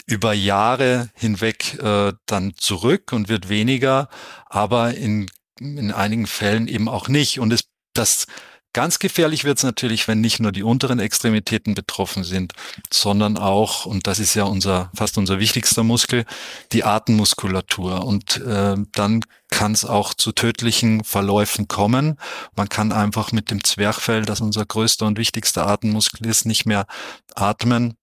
über 0.06 0.32
Jahre 0.32 1.10
hinweg 1.14 1.78
äh, 1.82 2.12
dann 2.26 2.54
zurück 2.56 3.12
und 3.12 3.28
wird 3.28 3.48
weniger, 3.48 4.08
aber 4.46 4.94
in, 4.94 5.30
in 5.60 5.92
einigen 5.92 6.26
Fällen 6.26 6.68
eben 6.68 6.88
auch 6.88 7.08
nicht. 7.08 7.38
Und 7.38 7.52
es, 7.52 7.64
das 7.92 8.26
Ganz 8.74 8.98
gefährlich 8.98 9.44
wird 9.44 9.58
es 9.58 9.62
natürlich, 9.62 10.08
wenn 10.08 10.20
nicht 10.20 10.40
nur 10.40 10.50
die 10.50 10.64
unteren 10.64 10.98
Extremitäten 10.98 11.74
betroffen 11.74 12.24
sind, 12.24 12.54
sondern 12.92 13.38
auch, 13.38 13.86
und 13.86 14.08
das 14.08 14.18
ist 14.18 14.34
ja 14.34 14.42
unser 14.42 14.90
fast 14.96 15.16
unser 15.16 15.38
wichtigster 15.38 15.84
Muskel, 15.84 16.24
die 16.72 16.82
Atemmuskulatur. 16.82 18.04
Und 18.04 18.38
äh, 18.38 18.74
dann 18.90 19.20
kann 19.48 19.70
es 19.70 19.84
auch 19.84 20.12
zu 20.12 20.32
tödlichen 20.32 21.04
Verläufen 21.04 21.68
kommen. 21.68 22.18
Man 22.56 22.68
kann 22.68 22.90
einfach 22.90 23.30
mit 23.30 23.52
dem 23.52 23.62
Zwerchfell, 23.62 24.22
das 24.22 24.40
unser 24.40 24.66
größter 24.66 25.06
und 25.06 25.18
wichtigster 25.18 25.68
Atemmuskel 25.68 26.26
ist, 26.26 26.44
nicht 26.44 26.66
mehr 26.66 26.86
atmen. 27.36 27.94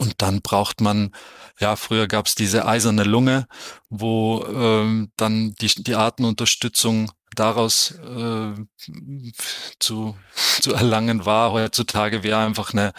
Und 0.00 0.14
dann 0.22 0.40
braucht 0.40 0.80
man, 0.80 1.10
ja, 1.58 1.76
früher 1.76 2.08
gab 2.08 2.24
es 2.24 2.34
diese 2.34 2.64
eiserne 2.64 3.04
Lunge, 3.04 3.46
wo 3.90 4.42
ähm, 4.46 5.12
dann 5.18 5.54
die, 5.60 5.66
die 5.66 5.94
Atemunterstützung 5.94 7.12
daraus 7.36 7.90
äh, 7.90 8.54
zu, 9.78 10.16
zu 10.62 10.72
erlangen 10.72 11.26
war. 11.26 11.52
Heutzutage 11.52 12.22
wäre 12.22 12.38
einfach 12.38 12.72
eine, 12.72 12.94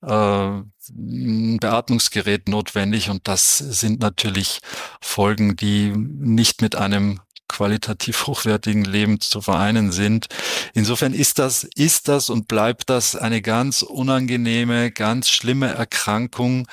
äh, 0.00 0.62
ein 0.88 1.58
Beatmungsgerät 1.58 2.48
notwendig 2.48 3.10
und 3.10 3.28
das 3.28 3.58
sind 3.58 4.00
natürlich 4.00 4.60
Folgen, 5.02 5.54
die 5.54 5.90
nicht 5.90 6.62
mit 6.62 6.76
einem 6.76 7.20
qualitativ 7.48 8.26
hochwertigen 8.26 8.84
Leben 8.84 9.20
zu 9.20 9.40
vereinen 9.40 9.92
sind. 9.92 10.28
Insofern 10.74 11.14
ist 11.14 11.38
das, 11.38 11.64
ist 11.64 12.08
das 12.08 12.30
und 12.30 12.48
bleibt 12.48 12.90
das 12.90 13.16
eine 13.16 13.42
ganz 13.42 13.82
unangenehme, 13.82 14.90
ganz 14.90 15.28
schlimme 15.28 15.68
Erkrankung, 15.68 16.68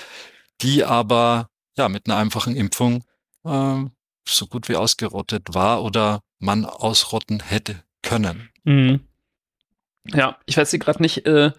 die 0.62 0.84
aber 0.84 1.50
ja 1.78 1.90
mit 1.90 2.08
einer 2.08 2.18
einfachen 2.18 2.56
Impfung 2.56 3.04
äh, 3.46 3.84
so 4.28 4.48
gut 4.48 4.70
wie 4.70 4.76
ausgerottet 4.76 5.54
war 5.54 5.84
oder 5.84 6.22
man 6.40 6.66
ausrotten 6.66 7.42
hätte 7.42 7.84
können. 8.02 8.50
Mhm. 8.64 9.02
Ja, 10.14 10.38
ich 10.46 10.56
weiß 10.58 10.72
gerade 10.72 11.02
nicht, 11.02 11.26
äh, 11.26 11.52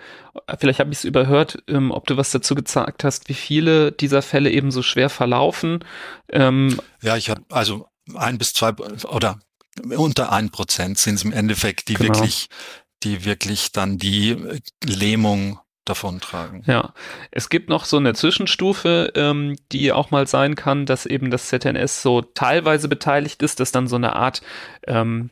vielleicht 0.58 0.78
habe 0.78 0.92
ich 0.92 0.98
es 0.98 1.04
überhört, 1.04 1.58
ähm, 1.66 1.90
ob 1.90 2.06
du 2.06 2.16
was 2.16 2.30
dazu 2.30 2.54
gesagt 2.54 3.02
hast, 3.02 3.28
wie 3.28 3.34
viele 3.34 3.90
dieser 3.90 4.22
Fälle 4.22 4.50
eben 4.50 4.70
so 4.70 4.82
schwer 4.82 5.10
verlaufen. 5.10 5.84
Ähm, 6.30 6.80
ja, 7.02 7.16
ich 7.16 7.28
habe 7.28 7.42
also 7.50 7.88
ein 8.14 8.38
bis 8.38 8.52
zwei 8.52 8.72
oder 8.72 9.40
unter 9.96 10.32
ein 10.32 10.50
Prozent 10.50 10.98
sind 10.98 11.16
es 11.16 11.24
im 11.24 11.32
Endeffekt, 11.32 11.88
die 11.88 11.94
genau. 11.94 12.14
wirklich, 12.14 12.48
die 13.02 13.24
wirklich 13.24 13.72
dann 13.72 13.98
die 13.98 14.36
Lähmung 14.82 15.58
davontragen. 15.84 16.64
Ja, 16.66 16.92
es 17.30 17.48
gibt 17.48 17.68
noch 17.68 17.84
so 17.84 17.96
eine 17.96 18.14
Zwischenstufe, 18.14 19.12
ähm, 19.14 19.56
die 19.72 19.92
auch 19.92 20.10
mal 20.10 20.26
sein 20.26 20.56
kann, 20.56 20.84
dass 20.84 21.06
eben 21.06 21.30
das 21.30 21.46
ZNS 21.48 22.02
so 22.02 22.22
teilweise 22.22 22.88
beteiligt 22.88 23.42
ist, 23.42 23.60
dass 23.60 23.72
dann 23.72 23.86
so 23.86 23.96
eine 23.96 24.16
Art 24.16 24.42
ähm, 24.86 25.30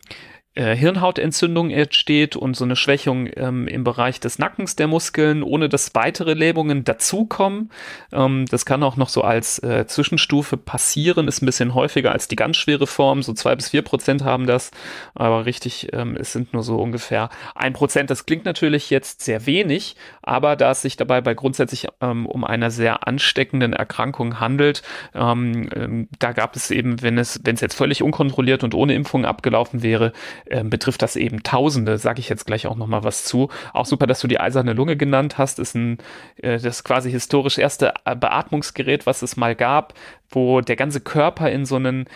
äh, 0.54 0.76
Hirnhautentzündung 0.76 1.70
entsteht 1.70 2.37
und 2.37 2.56
so 2.56 2.64
eine 2.64 2.76
Schwächung 2.76 3.28
ähm, 3.34 3.66
im 3.66 3.82
Bereich 3.82 4.20
des 4.20 4.38
Nackens 4.38 4.76
der 4.76 4.87
Muskeln, 4.87 5.42
ohne 5.42 5.68
dass 5.68 5.94
weitere 5.94 6.34
Lähmungen 6.34 6.84
dazukommen. 6.84 7.70
Ähm, 8.12 8.46
das 8.50 8.64
kann 8.64 8.82
auch 8.84 8.96
noch 8.96 9.08
so 9.08 9.23
als 9.23 9.58
äh, 9.61 9.87
Zwischenstufe 9.87 10.56
passieren, 10.56 11.26
ist 11.26 11.42
ein 11.42 11.46
bisschen 11.46 11.75
häufiger 11.75 12.12
als 12.12 12.28
die 12.28 12.37
ganz 12.37 12.56
schwere 12.56 12.87
Form. 12.87 13.23
So 13.23 13.32
zwei 13.32 13.56
bis 13.56 13.70
vier 13.70 13.82
Prozent 13.82 14.23
haben 14.23 14.46
das, 14.46 14.70
aber 15.14 15.44
richtig, 15.44 15.88
ähm, 15.92 16.16
es 16.16 16.32
sind 16.32 16.52
nur 16.52 16.62
so 16.62 16.76
ungefähr 16.76 17.30
ein 17.56 17.73
Prozent. 17.73 18.11
Das 18.11 18.25
klingt 18.25 18.44
natürlich 18.44 18.90
jetzt 18.90 19.23
sehr 19.23 19.46
wenig, 19.46 19.96
aber 20.23 20.54
da 20.54 20.70
es 20.70 20.82
sich 20.82 20.96
dabei 20.96 21.20
bei 21.20 21.34
grundsätzlich 21.34 21.88
ähm, 22.00 22.26
um 22.26 22.44
einer 22.44 22.70
sehr 22.70 23.08
ansteckenden 23.08 23.73
Erkrankung 23.73 24.38
handelt, 24.38 24.82
ähm, 25.14 25.68
ähm, 25.75 26.08
da 26.20 26.30
gab 26.30 26.54
es 26.54 26.70
eben, 26.70 27.02
wenn 27.02 27.18
es, 27.18 27.40
wenn 27.42 27.56
es 27.56 27.61
jetzt 27.61 27.75
völlig 27.75 28.04
unkontrolliert 28.04 28.62
und 28.62 28.75
ohne 28.75 28.94
Impfung 28.94 29.25
abgelaufen 29.25 29.82
wäre, 29.82 30.12
äh, 30.46 30.62
betrifft 30.64 31.02
das 31.02 31.16
eben 31.16 31.42
Tausende, 31.42 31.98
sage 31.98 32.20
ich 32.20 32.28
jetzt 32.28 32.46
gleich 32.46 32.66
auch 32.66 32.76
nochmal 32.76 33.04
was 33.04 33.24
zu. 33.24 33.48
Auch 33.72 33.86
super, 33.86 34.06
dass 34.06 34.20
du 34.20 34.28
die 34.28 34.40
eiserne 34.40 34.72
Lunge 34.72 34.96
genannt 34.96 35.38
hast, 35.38 35.58
ist 35.58 35.74
ein, 35.74 35.98
äh, 36.36 36.58
das 36.58 36.84
quasi 36.84 37.10
historisch 37.10 37.58
erste 37.58 37.94
Beatmungsgerät, 38.04 39.06
was 39.06 39.22
es 39.22 39.36
mal 39.36 39.54
gab 39.54 39.94
wo 40.34 40.60
der 40.60 40.76
ganze 40.76 41.00
Körper 41.00 41.50
in 41.50 41.64
so 41.64 41.76
ein 41.76 42.06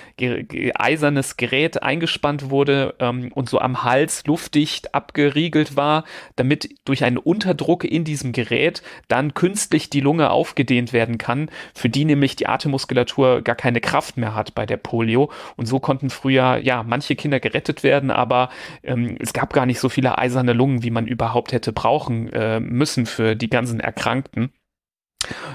eisernes 0.75 1.37
Gerät 1.37 1.83
eingespannt 1.83 2.51
wurde 2.51 2.95
ähm, 2.99 3.31
und 3.33 3.49
so 3.49 3.59
am 3.61 3.85
Hals 3.85 4.27
luftdicht 4.27 4.95
abgeriegelt 4.95 5.77
war, 5.77 6.05
damit 6.37 6.71
durch 6.85 7.05
einen 7.05 7.19
Unterdruck 7.19 7.85
in 7.85 8.05
diesem 8.05 8.33
Gerät 8.33 8.83
dann 9.09 9.35
künstlich 9.35 9.91
die 9.91 10.01
Lunge 10.01 10.31
aufgedehnt 10.31 10.93
werden 10.93 11.19
kann, 11.19 11.51
für 11.75 11.89
die 11.89 12.05
nämlich 12.05 12.37
die 12.37 12.47
Atemmuskulatur 12.47 13.43
gar 13.43 13.57
keine 13.57 13.81
Kraft 13.81 14.17
mehr 14.17 14.35
hat 14.35 14.55
bei 14.55 14.67
der 14.67 14.77
Polio. 14.77 15.31
Und 15.57 15.67
so 15.67 15.81
konnten 15.81 16.11
früher, 16.11 16.59
ja, 16.59 16.83
manche 16.83 17.17
Kinder 17.17 17.41
gerettet 17.41 17.83
werden, 17.83 18.11
aber 18.11 18.51
ähm, 18.83 19.17
es 19.21 19.33
gab 19.33 19.53
gar 19.53 19.67
nicht 19.67 19.81
so 19.81 19.89
viele 19.89 20.19
eiserne 20.19 20.53
Lungen, 20.53 20.83
wie 20.83 20.91
man 20.91 21.07
überhaupt 21.07 21.53
hätte 21.53 21.73
brauchen 21.73 22.33
äh, 22.33 22.61
müssen 22.61 23.07
für 23.07 23.37
die 23.37 23.51
ganzen 23.51 23.81
Erkrankten. 23.81 24.53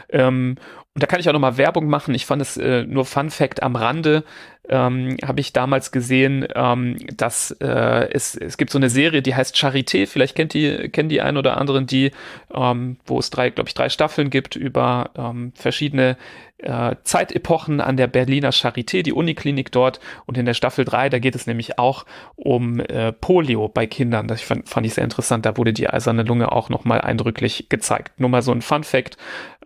Ähm, 0.09 0.55
und 0.95 1.01
da 1.01 1.07
kann 1.07 1.19
ich 1.19 1.27
auch 1.27 1.33
nochmal 1.33 1.57
Werbung 1.57 1.87
machen. 1.87 2.13
Ich 2.13 2.25
fand 2.25 2.41
es 2.41 2.55
äh, 2.55 2.83
nur 2.83 3.05
Fun 3.05 3.31
Fact 3.31 3.63
am 3.63 3.75
Rande 3.75 4.23
ähm, 4.69 5.17
habe 5.25 5.41
ich 5.41 5.51
damals 5.51 5.91
gesehen, 5.91 6.47
ähm, 6.55 6.97
dass 7.15 7.51
äh, 7.59 8.09
es, 8.13 8.35
es 8.35 8.57
gibt 8.57 8.71
so 8.71 8.77
eine 8.77 8.89
Serie, 8.89 9.21
die 9.21 9.35
heißt 9.35 9.55
Charité, 9.55 10.07
vielleicht 10.07 10.35
kennt 10.35 10.53
die, 10.53 10.89
kennen 10.89 11.09
die 11.09 11.21
ein 11.21 11.35
oder 11.35 11.57
anderen, 11.57 11.85
die, 11.85 12.11
ähm, 12.53 12.97
wo 13.05 13.19
es 13.19 13.29
drei, 13.29 13.49
glaube 13.49 13.67
ich, 13.67 13.73
drei 13.73 13.89
Staffeln 13.89 14.29
gibt 14.29 14.55
über 14.55 15.11
ähm, 15.17 15.51
verschiedene 15.55 16.15
äh, 16.59 16.95
Zeitepochen 17.03 17.81
an 17.81 17.97
der 17.97 18.07
Berliner 18.07 18.51
Charité, 18.51 19.03
die 19.03 19.13
Uniklinik 19.13 19.71
dort. 19.71 19.99
Und 20.25 20.37
in 20.37 20.45
der 20.45 20.53
Staffel 20.53 20.85
3, 20.85 21.09
da 21.09 21.19
geht 21.19 21.35
es 21.35 21.47
nämlich 21.47 21.77
auch 21.79 22.05
um 22.35 22.79
äh, 22.79 23.11
Polio 23.11 23.67
bei 23.67 23.85
Kindern. 23.87 24.27
Das 24.27 24.41
fand, 24.41 24.69
fand 24.69 24.85
ich 24.85 24.93
sehr 24.93 25.03
interessant. 25.03 25.45
Da 25.45 25.57
wurde 25.57 25.73
die 25.73 25.89
eiserne 25.89 26.23
Lunge 26.23 26.51
auch 26.51 26.69
nochmal 26.69 27.01
eindrücklich 27.01 27.67
gezeigt. 27.69 28.19
Nur 28.19 28.29
mal 28.29 28.41
so 28.41 28.51
ein 28.51 28.61
Fun 28.61 28.83
Fact, 28.83 29.17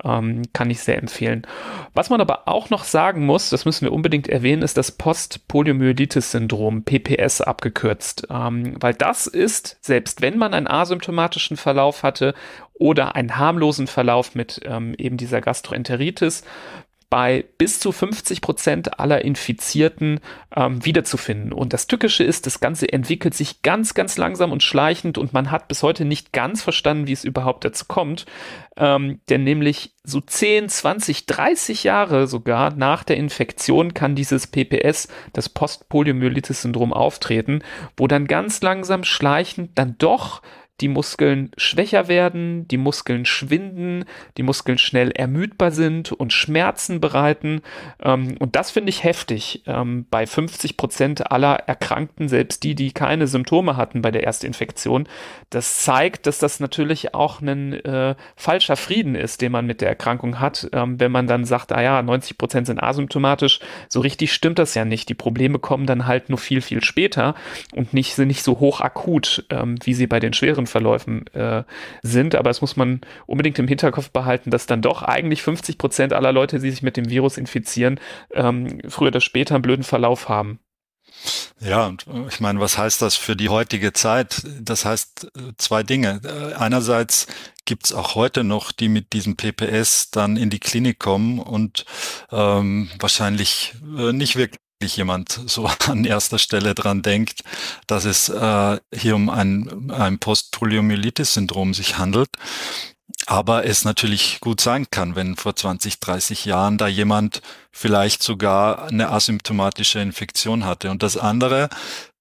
ähm, 0.04 0.44
kann 0.54 0.70
ich 0.70 0.82
sehr 0.82 0.98
empfehlen. 0.98 1.46
Was 1.94 2.10
man 2.10 2.22
aber 2.22 2.48
auch 2.48 2.70
noch 2.70 2.84
sagen 2.84 3.26
muss, 3.26 3.50
das 3.50 3.66
müssen 3.66 3.86
wir 3.86 3.94
unbedingt 3.94 4.28
erwähnen, 4.28 4.62
ist, 4.62 4.78
das 4.78 4.92
Postpoliomyelitis-Syndrom, 4.92 6.84
PPS 6.84 7.42
abgekürzt, 7.42 8.28
ähm, 8.30 8.76
weil 8.80 8.94
das 8.94 9.28
ist, 9.28 9.78
selbst 9.82 10.22
wenn 10.22 10.38
man 10.38 10.54
einen 10.54 10.68
asymptomatischen 10.68 11.58
Verlauf 11.58 12.04
hatte 12.04 12.34
oder 12.80 13.16
einen 13.16 13.38
harmlosen 13.38 13.88
Verlauf 13.88 14.36
mit 14.36 14.62
ähm, 14.66 14.94
eben 14.98 15.18
dieser 15.18 15.42
Gastroenteritis, 15.42 16.44
bei 17.10 17.46
bis 17.58 17.80
zu 17.80 17.94
50 17.94 18.42
Prozent 18.42 19.00
aller 19.00 19.24
Infizierten 19.24 20.20
ähm, 20.54 20.84
wiederzufinden. 20.84 21.54
Und 21.54 21.72
das 21.72 21.88
Tückische 21.88 22.24
ist, 22.24 22.46
das 22.46 22.60
Ganze 22.60 22.92
entwickelt 22.92 23.34
sich 23.34 23.62
ganz, 23.62 23.94
ganz 23.94 24.18
langsam 24.18 24.52
und 24.52 24.62
schleichend 24.62 25.18
und 25.18 25.32
man 25.32 25.50
hat 25.50 25.70
bis 25.70 25.84
heute 25.84 26.04
nicht 26.04 26.34
ganz 26.34 26.62
verstanden, 26.62 27.08
wie 27.08 27.14
es 27.14 27.24
überhaupt 27.24 27.64
dazu 27.64 27.86
kommt. 27.88 28.26
Ähm, 28.76 29.22
denn 29.30 29.46
nämlich 29.46 29.94
so 30.04 30.20
10, 30.20 30.68
20, 30.68 31.26
30 31.28 31.86
Jahre 31.86 32.28
sogar 32.28 32.76
nach 32.76 33.06
der 33.06 33.16
Infektion 33.16 33.94
kann 33.94 34.16
dieses 34.16 34.48
PPS, 34.48 35.08
das 35.32 35.48
Postpoliomyelitis-Syndrom, 35.48 36.92
auftreten, 36.92 37.62
wo 37.96 38.08
dann 38.08 38.28
ganz 38.28 38.62
langsam 38.62 39.04
schleichend 39.04 39.72
dann 39.76 39.96
doch 39.98 40.42
die 40.82 40.88
Muskeln 40.88 41.52
schwächer 41.58 42.08
werden, 42.08 42.68
die 42.68 42.78
Muskeln 42.78 43.26
schwinden, 43.26 44.06
die 44.38 44.44
Muskeln 44.44 44.78
schnell 44.78 45.12
ermüdbar 45.12 45.72
sind 45.72 46.12
und 46.12 46.34
Schmerzen 46.34 47.02
bereiten. 47.02 47.62
Ähm, 48.02 48.36
und 48.40 48.56
das 48.56 48.72
finde 48.72 48.90
ich 48.90 49.04
heftig. 49.04 49.64
Ähm, 49.66 50.06
bei 50.12 50.28
50 50.28 50.78
Prozent 50.78 51.32
aller 51.32 51.56
Erkrankten, 51.56 52.30
selbst 52.30 52.64
die, 52.64 52.76
die 52.76 52.92
keine 52.92 53.28
Symptome 53.28 53.76
hatten 53.76 54.02
bei 54.04 54.12
der 54.12 54.24
Erstinfektion. 54.24 55.08
Das 55.50 55.84
zeigt, 55.84 56.28
dass 56.28 56.38
das 56.38 56.60
natürlich 56.60 57.16
auch 57.16 57.42
ein 57.42 57.74
äh, 57.74 58.16
falscher 58.36 58.76
Frieden 58.76 59.16
ist, 59.16 59.42
den 59.42 59.52
man 59.52 59.66
mit 59.66 59.82
der 59.82 59.90
Erkrankung 59.90 60.40
hat. 60.40 60.70
Ähm, 60.74 61.00
wenn 61.00 61.12
man 61.12 61.26
dann 61.26 61.46
sagt, 61.46 61.72
ah 61.72 61.82
ja, 61.82 62.02
90 62.04 62.38
Prozent 62.38 62.68
sind 62.68 62.82
asymptomatisch, 62.82 63.60
so 63.90 64.00
richtig 64.00 64.32
stimmt 64.32 64.60
das 64.60 64.76
ja 64.76 64.86
nicht. 64.86 65.10
Die 65.10 65.16
Probleme 65.16 65.58
kommen 65.58 65.88
dann 65.88 66.06
halt 66.06 66.30
nur 66.30 66.38
viel, 66.38 66.62
viel 66.62 66.84
später 66.84 67.34
und 67.74 67.94
nicht, 67.94 68.14
sind 68.14 68.28
nicht 68.28 68.44
so 68.44 68.60
hoch 68.60 68.82
akut, 68.82 69.46
wie 69.84 69.94
sie 69.94 70.08
bei 70.08 70.20
den 70.20 70.34
schweren 70.34 70.67
Verläufen 70.68 71.28
äh, 71.34 71.64
sind. 72.04 72.36
Aber 72.36 72.50
es 72.50 72.62
muss 72.62 72.76
man 72.76 73.02
unbedingt 73.26 73.60
im 73.60 73.68
Hinterkopf 73.68 74.12
behalten, 74.12 74.52
dass 74.52 74.68
dann 74.68 74.82
doch 74.82 75.02
eigentlich 75.02 75.42
50 75.42 75.78
Prozent 75.78 76.14
aller 76.14 76.32
Leute, 76.32 76.60
die 76.60 76.70
sich 76.70 76.84
mit 76.84 76.98
dem 76.98 77.10
Virus 77.10 77.38
infizieren, 77.38 78.00
ähm, 78.34 78.82
früher 78.88 79.08
oder 79.08 79.22
später 79.22 79.56
einen 79.56 79.62
blöden 79.62 79.84
Verlauf 79.84 80.30
haben. 80.30 80.60
Ja, 81.60 81.88
und 81.88 82.06
äh, 82.08 82.28
ich 82.28 82.40
meine, 82.40 82.60
was 82.60 82.78
heißt 82.78 83.02
das 83.02 83.16
für 83.16 83.36
die 83.36 83.50
heutige 83.50 83.94
Zeit? 83.94 84.44
Das 84.62 84.86
heißt 84.86 85.32
äh, 85.36 85.54
zwei 85.58 85.84
Dinge. 85.84 86.22
Äh, 86.24 86.54
einerseits 86.56 87.28
gibt's 87.66 87.94
auch 87.94 88.16
heute 88.16 88.44
noch, 88.44 88.72
die 88.72 88.90
mit 88.90 89.14
diesem 89.14 89.36
PPS 89.36 90.12
dann 90.12 90.38
in 90.38 90.50
die 90.50 90.60
Klinik 90.60 91.00
kommen 91.00 91.40
und 91.40 91.86
ähm, 92.32 92.90
wahrscheinlich 93.00 93.74
äh, 93.98 94.14
nicht 94.14 94.36
wirklich 94.36 94.62
jemand 94.86 95.40
so 95.48 95.70
an 95.88 96.06
erster 96.06 96.40
Stelle 96.40 96.76
dran 96.76 97.02
denkt, 97.02 97.44
dass 97.88 98.06
es 98.06 98.30
äh, 98.30 98.80
hier 98.94 99.16
um 99.16 99.30
ein, 99.30 99.92
ein 99.92 100.20
Postpoliomyelitis-Syndrom 100.20 101.74
sich 101.74 101.98
handelt. 101.98 102.30
Aber 103.26 103.66
es 103.66 103.84
natürlich 103.84 104.40
gut 104.40 104.62
sein 104.62 104.90
kann, 104.90 105.16
wenn 105.16 105.36
vor 105.36 105.56
20, 105.56 106.00
30 106.00 106.46
Jahren 106.46 106.78
da 106.78 106.88
jemand 106.88 107.42
vielleicht 107.72 108.22
sogar 108.24 108.88
eine 108.88 109.10
asymptomatische 109.10 110.00
Infektion 110.00 110.66
hatte. 110.66 110.92
Und 110.92 111.04
das 111.04 111.18
andere 111.18 111.70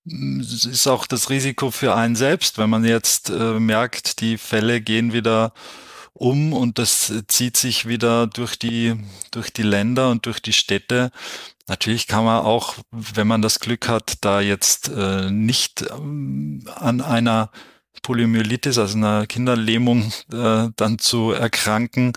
mm, 0.04 0.40
ist 0.40 0.86
auch 0.88 1.06
das 1.06 1.30
Risiko 1.30 1.70
für 1.70 1.94
einen 1.94 2.16
selbst, 2.16 2.58
wenn 2.58 2.70
man 2.70 2.84
jetzt 2.84 3.30
äh, 3.30 3.60
merkt, 3.60 4.20
die 4.20 4.38
Fälle 4.38 4.80
gehen 4.80 5.12
wieder 5.12 5.52
um 6.12 6.52
und 6.52 6.78
das 6.78 7.12
zieht 7.28 7.56
sich 7.56 7.86
wieder 7.86 8.26
durch 8.26 8.58
die, 8.58 8.94
durch 9.30 9.52
die 9.52 9.62
Länder 9.62 10.10
und 10.10 10.26
durch 10.26 10.40
die 10.40 10.54
Städte, 10.54 11.10
Natürlich 11.68 12.06
kann 12.06 12.24
man 12.24 12.44
auch, 12.44 12.76
wenn 12.92 13.26
man 13.26 13.42
das 13.42 13.58
Glück 13.58 13.88
hat, 13.88 14.18
da 14.20 14.40
jetzt 14.40 14.88
äh, 14.88 15.30
nicht 15.30 15.82
ähm, 15.90 16.62
an 16.74 17.00
einer 17.00 17.50
Poliomyelitis, 18.02 18.78
also 18.78 18.96
einer 18.96 19.26
Kinderlähmung, 19.26 20.12
äh, 20.32 20.68
dann 20.76 20.98
zu 20.98 21.32
erkranken 21.32 22.12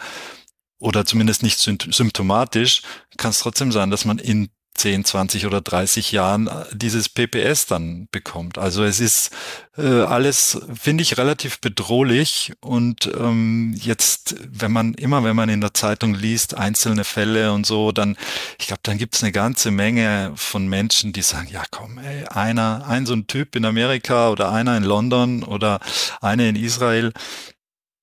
oder 0.77 1.05
zumindest 1.05 1.41
nicht 1.41 1.59
symptomatisch, 1.59 2.83
kann 3.17 3.31
es 3.31 3.39
trotzdem 3.39 3.71
sein, 3.71 3.89
dass 3.89 4.05
man 4.05 4.19
in 4.19 4.49
10, 4.79 5.03
20 5.03 5.45
oder 5.45 5.59
30 5.61 6.11
Jahren 6.13 6.47
äh, 6.47 6.65
dieses 6.71 7.09
PPS 7.09 7.65
dann 7.65 8.07
bekommt. 8.11 8.57
Also 8.57 8.83
es 8.83 8.99
ist 8.99 9.31
äh, 9.77 10.01
alles, 10.01 10.57
finde 10.73 11.01
ich, 11.01 11.17
relativ 11.17 11.59
bedrohlich. 11.59 12.53
Und 12.61 13.11
ähm, 13.19 13.75
jetzt, 13.77 14.35
wenn 14.49 14.71
man 14.71 14.93
immer, 14.93 15.23
wenn 15.23 15.35
man 15.35 15.49
in 15.49 15.59
der 15.59 15.73
Zeitung 15.73 16.15
liest, 16.15 16.55
einzelne 16.55 17.03
Fälle 17.03 17.51
und 17.51 17.65
so, 17.65 17.91
dann, 17.91 18.15
ich 18.57 18.67
glaube, 18.67 18.81
dann 18.83 18.97
gibt 18.97 19.15
es 19.15 19.23
eine 19.23 19.33
ganze 19.33 19.69
Menge 19.69 20.31
von 20.35 20.67
Menschen, 20.67 21.11
die 21.11 21.23
sagen, 21.23 21.49
ja 21.51 21.63
komm, 21.71 21.97
ey, 21.99 22.25
einer, 22.25 22.87
ein 22.87 23.05
so 23.05 23.13
ein 23.13 23.27
Typ 23.27 23.57
in 23.57 23.65
Amerika 23.65 24.29
oder 24.29 24.51
einer 24.51 24.77
in 24.77 24.83
London 24.83 25.43
oder 25.43 25.79
einer 26.21 26.45
in 26.45 26.55
Israel, 26.55 27.11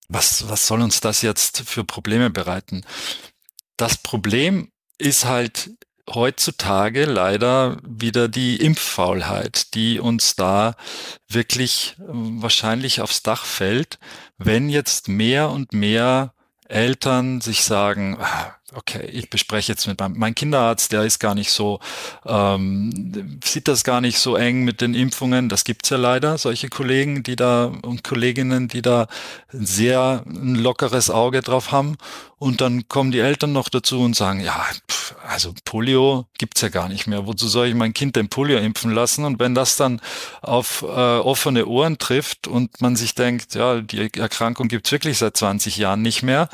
was, 0.09 0.49
was 0.49 0.67
soll 0.67 0.83
uns 0.83 1.01
das 1.01 1.23
jetzt 1.23 1.63
für 1.67 1.85
Probleme 1.85 2.29
bereiten? 2.29 2.85
Das 3.79 3.97
Problem 3.97 4.71
ist 4.99 5.25
halt 5.25 5.71
heutzutage 6.09 7.05
leider 7.05 7.79
wieder 7.83 8.29
die 8.29 8.57
Impffaulheit, 8.57 9.75
die 9.75 9.99
uns 10.01 10.37
da 10.37 10.75
wirklich 11.29 11.97
ähm, 12.01 12.43
wahrscheinlich 12.43 13.01
aufs 13.01 13.23
Dach 13.23 13.45
fällt, 13.45 13.99
wenn 14.39 14.69
jetzt 14.69 15.09
mehr 15.09 15.51
und 15.51 15.73
mehr 15.73 16.33
Eltern 16.69 17.41
sich 17.41 17.65
sagen, 17.65 18.19
ah, 18.21 18.56
okay, 18.75 19.07
ich 19.07 19.31
bespreche 19.31 19.73
jetzt 19.73 19.87
mit 19.87 20.01
meinem 20.01 20.19
mein 20.19 20.35
Kinderarzt, 20.35 20.93
der 20.93 21.05
ist 21.05 21.21
gar 21.21 21.35
nicht 21.35 21.53
so, 21.53 21.79
ähm, 22.25 23.39
sieht 23.45 23.69
das 23.69 23.85
gar 23.85 24.01
nicht 24.01 24.19
so 24.19 24.37
eng 24.37 24.65
mit 24.65 24.81
den 24.81 24.95
Impfungen. 24.95 25.49
Das 25.49 25.65
gibt's 25.65 25.91
ja 25.91 25.97
leider, 25.97 26.37
solche 26.39 26.69
Kollegen, 26.69 27.23
die 27.23 27.37
da 27.37 27.67
und 27.83 28.03
Kolleginnen, 28.03 28.69
die 28.69 28.83
da 28.83 29.07
sehr 29.53 30.25
ein 30.27 30.57
lockeres 30.57 31.11
Auge 31.11 31.43
drauf 31.43 31.71
haben. 31.71 31.97
Und 32.39 32.61
dann 32.61 32.87
kommen 32.89 33.13
die 33.13 33.21
Eltern 33.21 33.53
noch 33.53 33.71
dazu 33.71 34.01
und 34.01 34.15
sagen, 34.15 34.41
ja, 34.41 34.67
pff, 34.91 35.15
also 35.27 35.55
Polio 35.65 36.27
gibt's 36.37 36.61
ja 36.61 36.69
gar 36.69 36.89
nicht 36.89 37.07
mehr. 37.07 37.27
Wozu 37.27 37.49
soll 37.49 37.69
ich 37.69 37.75
mein 37.75 37.95
Kind 37.95 38.17
den 38.17 38.29
Polio 38.29 38.59
impfen 38.59 38.91
lassen? 38.91 39.25
Und 39.25 39.39
wenn 39.39 39.55
das 39.55 39.77
dann 39.77 40.01
auf 40.43 40.83
äh, 40.83 40.87
offene 40.87 41.67
Ohren 41.67 41.97
trifft 41.97 42.47
und 42.47 42.81
man 42.83 42.95
sich 42.97 43.15
denkt, 43.15 43.55
ja, 43.55 43.81
die 43.81 44.13
Erkrankung 44.19 44.69
gibt's 44.69 44.93
wirklich 44.93 45.17
seit 45.17 45.37
20 45.37 45.79
Jahren 45.79 46.03
nicht 46.03 46.23
mehr, 46.23 46.51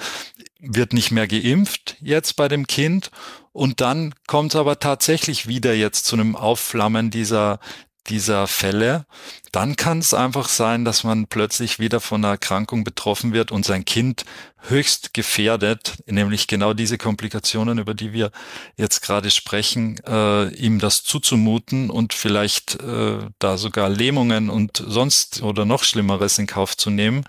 wird 0.63 0.93
nicht 0.93 1.11
mehr 1.11 1.29
geimpft 1.29 1.97
jetzt 2.01 2.37
bei 2.37 2.49
dem 2.49 2.67
Kind. 2.67 3.11
Und 3.53 3.81
dann 3.81 4.15
kommt 4.27 4.55
es 4.55 4.57
aber 4.57 4.79
tatsächlich 4.79 5.47
wieder 5.47 5.75
jetzt 5.75 6.07
zu 6.07 6.17
einem 6.17 6.37
Aufflammen 6.37 7.11
dieser, 7.11 7.61
dieser 8.09 8.47
Fälle, 8.47 9.07
dann 9.53 9.77
kann 9.77 9.99
es 9.99 10.15
einfach 10.15 10.49
sein, 10.49 10.85
dass 10.85 11.05
man 11.05 11.27
plötzlich 11.27 11.79
wieder 11.79 12.01
von 12.01 12.25
einer 12.25 12.33
Erkrankung 12.33 12.85
betroffen 12.85 13.33
wird 13.33 13.53
und 13.53 13.65
sein 13.65 13.85
Kind 13.85 14.25
höchst 14.69 15.13
gefährdet, 15.13 16.03
nämlich 16.07 16.47
genau 16.47 16.73
diese 16.73 16.99
Komplikationen, 16.99 17.79
über 17.79 17.95
die 17.95 18.13
wir 18.13 18.31
jetzt 18.77 19.03
gerade 19.03 19.31
sprechen, 19.31 20.01
äh, 20.07 20.49
ihm 20.55 20.79
das 20.79 21.03
zuzumuten 21.03 21.91
und 21.91 22.13
vielleicht 22.15 22.81
äh, 22.81 23.19
da 23.39 23.57
sogar 23.59 23.89
Lähmungen 23.89 24.51
und 24.51 24.83
sonst 24.85 25.43
oder 25.43 25.65
noch 25.65 25.85
Schlimmeres 25.85 26.39
in 26.39 26.47
Kauf 26.47 26.77
zu 26.77 26.91
nehmen, 26.91 27.25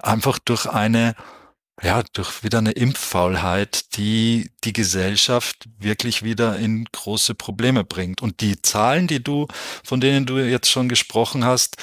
einfach 0.00 0.38
durch 0.38 0.66
eine 0.66 1.14
ja, 1.82 2.02
durch 2.12 2.44
wieder 2.44 2.58
eine 2.58 2.72
Impffaulheit, 2.72 3.96
die 3.96 4.50
die 4.62 4.72
Gesellschaft 4.72 5.68
wirklich 5.78 6.22
wieder 6.22 6.56
in 6.56 6.84
große 6.84 7.34
Probleme 7.34 7.84
bringt. 7.84 8.22
Und 8.22 8.40
die 8.40 8.62
Zahlen, 8.62 9.06
die 9.06 9.22
du, 9.22 9.48
von 9.82 10.00
denen 10.00 10.24
du 10.24 10.38
jetzt 10.38 10.70
schon 10.70 10.88
gesprochen 10.88 11.44
hast, 11.44 11.76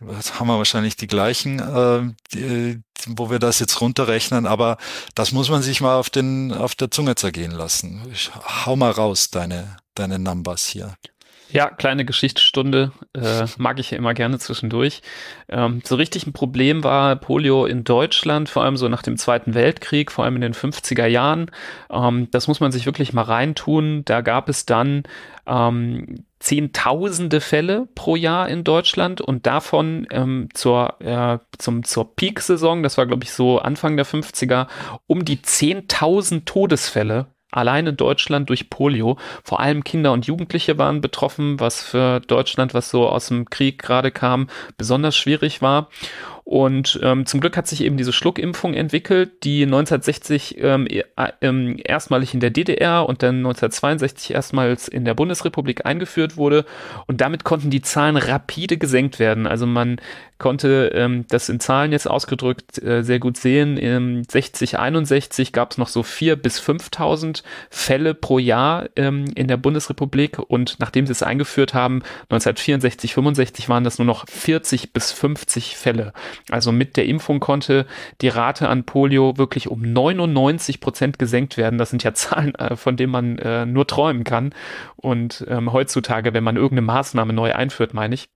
haben 0.00 0.46
wir 0.46 0.58
wahrscheinlich 0.58 0.96
die 0.96 1.06
gleichen, 1.06 1.58
äh, 1.58 2.14
die, 2.32 2.80
wo 3.06 3.30
wir 3.30 3.38
das 3.38 3.58
jetzt 3.58 3.80
runterrechnen, 3.80 4.46
aber 4.46 4.76
das 5.14 5.32
muss 5.32 5.50
man 5.50 5.62
sich 5.62 5.80
mal 5.80 5.96
auf 5.96 6.10
den, 6.10 6.52
auf 6.52 6.74
der 6.74 6.90
Zunge 6.90 7.14
zergehen 7.16 7.50
lassen. 7.50 8.06
Ich 8.12 8.30
hau 8.34 8.76
mal 8.76 8.90
raus, 8.90 9.30
deine, 9.30 9.78
deine 9.94 10.18
Numbers 10.18 10.66
hier. 10.66 10.94
Ja, 11.50 11.70
kleine 11.70 12.04
Geschichtsstunde 12.04 12.92
äh, 13.14 13.46
mag 13.56 13.78
ich 13.78 13.90
ja 13.90 13.98
immer 13.98 14.12
gerne 14.12 14.38
zwischendurch. 14.38 15.00
Ähm, 15.48 15.80
so 15.84 15.96
richtig 15.96 16.26
ein 16.26 16.32
Problem 16.34 16.84
war 16.84 17.16
Polio 17.16 17.64
in 17.64 17.84
Deutschland, 17.84 18.50
vor 18.50 18.64
allem 18.64 18.76
so 18.76 18.88
nach 18.88 19.02
dem 19.02 19.16
Zweiten 19.16 19.54
Weltkrieg, 19.54 20.12
vor 20.12 20.24
allem 20.24 20.36
in 20.36 20.42
den 20.42 20.54
50er 20.54 21.06
Jahren. 21.06 21.50
Ähm, 21.90 22.30
das 22.30 22.48
muss 22.48 22.60
man 22.60 22.70
sich 22.70 22.84
wirklich 22.84 23.14
mal 23.14 23.22
reintun. 23.22 24.04
Da 24.04 24.20
gab 24.20 24.48
es 24.50 24.66
dann 24.66 25.04
ähm, 25.46 26.24
Zehntausende 26.40 27.40
Fälle 27.40 27.88
pro 27.96 28.14
Jahr 28.14 28.48
in 28.48 28.62
Deutschland 28.62 29.20
und 29.20 29.46
davon 29.46 30.06
ähm, 30.10 30.48
zur, 30.54 31.00
äh, 31.00 31.38
zum, 31.58 31.82
zur 31.82 32.14
Peak-Saison, 32.14 32.84
das 32.84 32.96
war 32.96 33.06
glaube 33.06 33.24
ich 33.24 33.32
so 33.32 33.58
Anfang 33.58 33.96
der 33.96 34.06
50er, 34.06 34.68
um 35.08 35.24
die 35.24 35.38
10.000 35.38 36.44
Todesfälle 36.44 37.26
allein 37.50 37.86
in 37.86 37.96
Deutschland 37.96 38.48
durch 38.48 38.70
Polio. 38.70 39.18
Vor 39.42 39.60
allem 39.60 39.84
Kinder 39.84 40.12
und 40.12 40.26
Jugendliche 40.26 40.78
waren 40.78 41.00
betroffen, 41.00 41.60
was 41.60 41.82
für 41.82 42.20
Deutschland, 42.20 42.74
was 42.74 42.90
so 42.90 43.08
aus 43.08 43.28
dem 43.28 43.48
Krieg 43.48 43.80
gerade 43.80 44.10
kam, 44.10 44.48
besonders 44.76 45.16
schwierig 45.16 45.62
war. 45.62 45.88
Und 46.48 46.98
ähm, 47.02 47.26
zum 47.26 47.42
Glück 47.42 47.58
hat 47.58 47.66
sich 47.66 47.84
eben 47.84 47.98
diese 47.98 48.14
Schluckimpfung 48.14 48.72
entwickelt, 48.72 49.44
die 49.44 49.64
1960 49.64 50.56
ähm, 50.58 50.86
äh, 50.86 51.04
ähm, 51.42 51.78
erstmalig 51.84 52.32
in 52.32 52.40
der 52.40 52.48
DDR 52.48 53.06
und 53.06 53.22
dann 53.22 53.36
1962 53.44 54.32
erstmals 54.32 54.88
in 54.88 55.04
der 55.04 55.12
Bundesrepublik 55.12 55.84
eingeführt 55.84 56.38
wurde. 56.38 56.64
Und 57.06 57.20
damit 57.20 57.44
konnten 57.44 57.68
die 57.68 57.82
Zahlen 57.82 58.16
rapide 58.16 58.78
gesenkt 58.78 59.18
werden. 59.18 59.46
Also 59.46 59.66
man 59.66 60.00
konnte 60.38 60.92
ähm, 60.94 61.26
das 61.28 61.50
in 61.50 61.60
Zahlen 61.60 61.92
jetzt 61.92 62.08
ausgedrückt 62.08 62.82
äh, 62.82 63.02
sehr 63.02 63.18
gut 63.18 63.36
sehen. 63.36 63.76
Im 63.76 64.24
60, 64.24 64.78
61 64.78 65.52
gab 65.52 65.72
es 65.72 65.78
noch 65.78 65.88
so 65.88 66.02
vier 66.02 66.36
bis 66.36 66.60
5.000 66.60 67.42
Fälle 67.68 68.14
pro 68.14 68.38
Jahr 68.38 68.88
ähm, 68.96 69.26
in 69.34 69.48
der 69.48 69.58
Bundesrepublik 69.58 70.38
und 70.38 70.76
nachdem 70.78 71.06
sie 71.06 71.12
es 71.12 71.22
eingeführt 71.22 71.74
haben, 71.74 72.02
1964, 72.30 73.12
65 73.12 73.68
waren 73.68 73.84
das 73.84 73.98
nur 73.98 74.06
noch 74.06 74.26
40 74.28 74.94
bis 74.94 75.12
50 75.12 75.76
Fälle. 75.76 76.14
Also 76.50 76.72
mit 76.72 76.96
der 76.96 77.06
Impfung 77.06 77.40
konnte 77.40 77.86
die 78.20 78.28
Rate 78.28 78.68
an 78.68 78.84
Polio 78.84 79.36
wirklich 79.36 79.68
um 79.68 79.82
99 79.82 80.80
Prozent 80.80 81.18
gesenkt 81.18 81.56
werden. 81.56 81.78
Das 81.78 81.90
sind 81.90 82.04
ja 82.04 82.14
Zahlen, 82.18 82.54
äh, 82.54 82.76
von 82.76 82.96
denen 82.96 83.12
man 83.12 83.38
äh, 83.38 83.66
nur 83.66 83.86
träumen 83.86 84.24
kann. 84.24 84.54
Und 84.96 85.44
ähm, 85.48 85.72
heutzutage, 85.72 86.34
wenn 86.34 86.44
man 86.44 86.56
irgendeine 86.56 86.82
Maßnahme 86.82 87.32
neu 87.32 87.54
einführt, 87.54 87.94
meine 87.94 88.14
ich, 88.14 88.28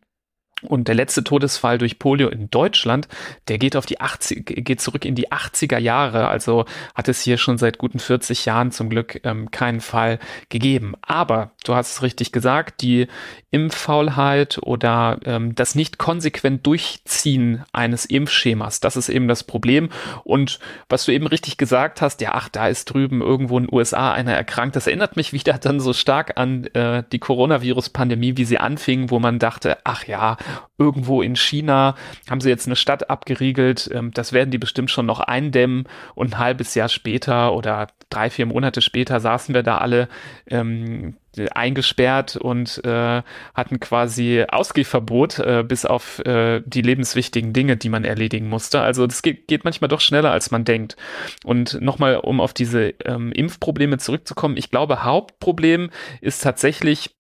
und 0.69 0.89
der 0.89 0.95
letzte 0.95 1.25
Todesfall 1.25 1.79
durch 1.79 1.99
Polio 1.99 2.29
in 2.29 2.51
Deutschland, 2.51 3.09
der 3.49 3.59
geht 3.59 3.77
auf 3.77 3.87
die 3.87 4.01
80, 4.01 4.45
geht 4.65 4.81
zurück 4.81 5.05
in 5.05 5.15
die 5.15 5.31
80er 5.31 5.79
Jahre. 5.79 6.29
Also 6.29 6.65
hat 6.95 7.09
es 7.09 7.21
hier 7.23 7.39
schon 7.39 7.59
seit 7.59 7.79
guten 7.79 7.99
40 7.99 8.45
Jahren 8.47 8.73
zum 8.73 8.89
Glück 8.89 9.21
ähm, 9.25 9.51
keinen 9.51 9.81
Fall 9.81 10.19
gegeben. 10.49 10.95
Aber 11.03 11.51
du 11.65 11.75
hast 11.75 11.93
es 11.93 12.03
richtig 12.03 12.33
gesagt, 12.33 12.83
die 12.83 13.09
Impffaulheit 13.51 14.59
oder 14.63 15.19
ähm, 15.25 15.55
das 15.55 15.75
nicht 15.75 15.99
konsequent 15.99 16.67
Durchziehen 16.67 17.65
eines 17.73 18.07
Impfschemas, 18.07 18.81
das 18.81 18.97
ist 18.97 19.09
eben 19.09 19.29
das 19.29 19.45
Problem. 19.45 19.91
Und 20.25 20.59
was 20.89 21.05
du 21.05 21.13
eben 21.13 21.27
richtig 21.27 21.59
gesagt 21.59 22.01
hast, 22.01 22.21
ja, 22.21 22.31
ach, 22.33 22.49
da 22.49 22.69
ist 22.69 22.87
drüben 22.87 23.21
irgendwo 23.21 23.59
in 23.59 23.67
den 23.67 23.75
USA 23.75 24.13
einer 24.13 24.33
erkrankt. 24.33 24.77
Das 24.77 24.87
erinnert 24.87 25.17
mich 25.17 25.33
wieder 25.33 25.55
dann 25.55 25.81
so 25.81 25.93
stark 25.93 26.39
an 26.39 26.65
äh, 26.75 27.03
die 27.13 27.19
Coronavirus-Pandemie, 27.19 28.37
wie 28.37 28.45
sie 28.45 28.59
anfing, 28.59 29.11
wo 29.11 29.19
man 29.19 29.39
dachte, 29.39 29.79
ach 29.85 30.05
ja, 30.07 30.37
irgendwo 30.79 31.23
in 31.23 31.37
China 31.37 31.95
haben 32.29 32.41
sie 32.41 32.49
jetzt 32.49 32.67
eine 32.67 32.77
Stadt 32.77 33.11
abgeriegelt. 33.11 33.91
Ähm, 33.93 34.13
das 34.13 34.33
werden 34.33 34.51
die 34.51 34.59
bestimmt 34.59 34.91
schon 34.91 35.07
noch 35.07 35.21
eindämmen. 35.21 35.85
Und 36.15 36.35
ein 36.35 36.39
halbes 36.39 36.75
Jahr 36.75 36.89
später 36.89 37.55
oder 37.55 37.89
drei, 38.11 38.31
vier 38.31 38.47
Monate 38.47 38.81
später 38.83 39.21
saßen 39.21 39.55
wir 39.55 39.63
da 39.63 39.79
alle 39.79 40.09
ähm, 40.49 41.17
eingesperrt 41.55 42.37
und 42.37 42.85
äh, 42.85 43.23
hatten 43.55 43.81
quasi 43.81 44.45
Ausgehverbot 44.47 45.39
äh, 45.39 45.65
bis 45.67 45.87
auf 45.87 46.19
äh, 46.27 46.61
die 46.67 46.83
lebenswichtigen 46.83 47.53
Dinge, 47.53 47.77
die 47.77 47.89
man 47.89 48.05
erledigen 48.05 48.49
musste. 48.49 48.81
Also 48.81 49.07
das 49.07 49.23
geht, 49.23 49.49
geht 49.49 49.65
manchmal 49.65 49.89
doch 49.89 50.01
schneller, 50.01 50.31
als 50.31 50.51
man 50.51 50.65
denkt. 50.65 50.97
Und 51.45 51.81
nochmal, 51.81 52.17
um 52.17 52.41
auf 52.41 52.53
diese 52.53 52.95
ähm, 53.05 53.33
Impfprobleme 53.33 53.99
zurückzukommen, 53.99 54.57
ich 54.57 54.71
glaube, 54.71 55.05
Hauptproblem 55.05 55.91
ist 56.21 56.43
tatsächlich, 56.43 57.11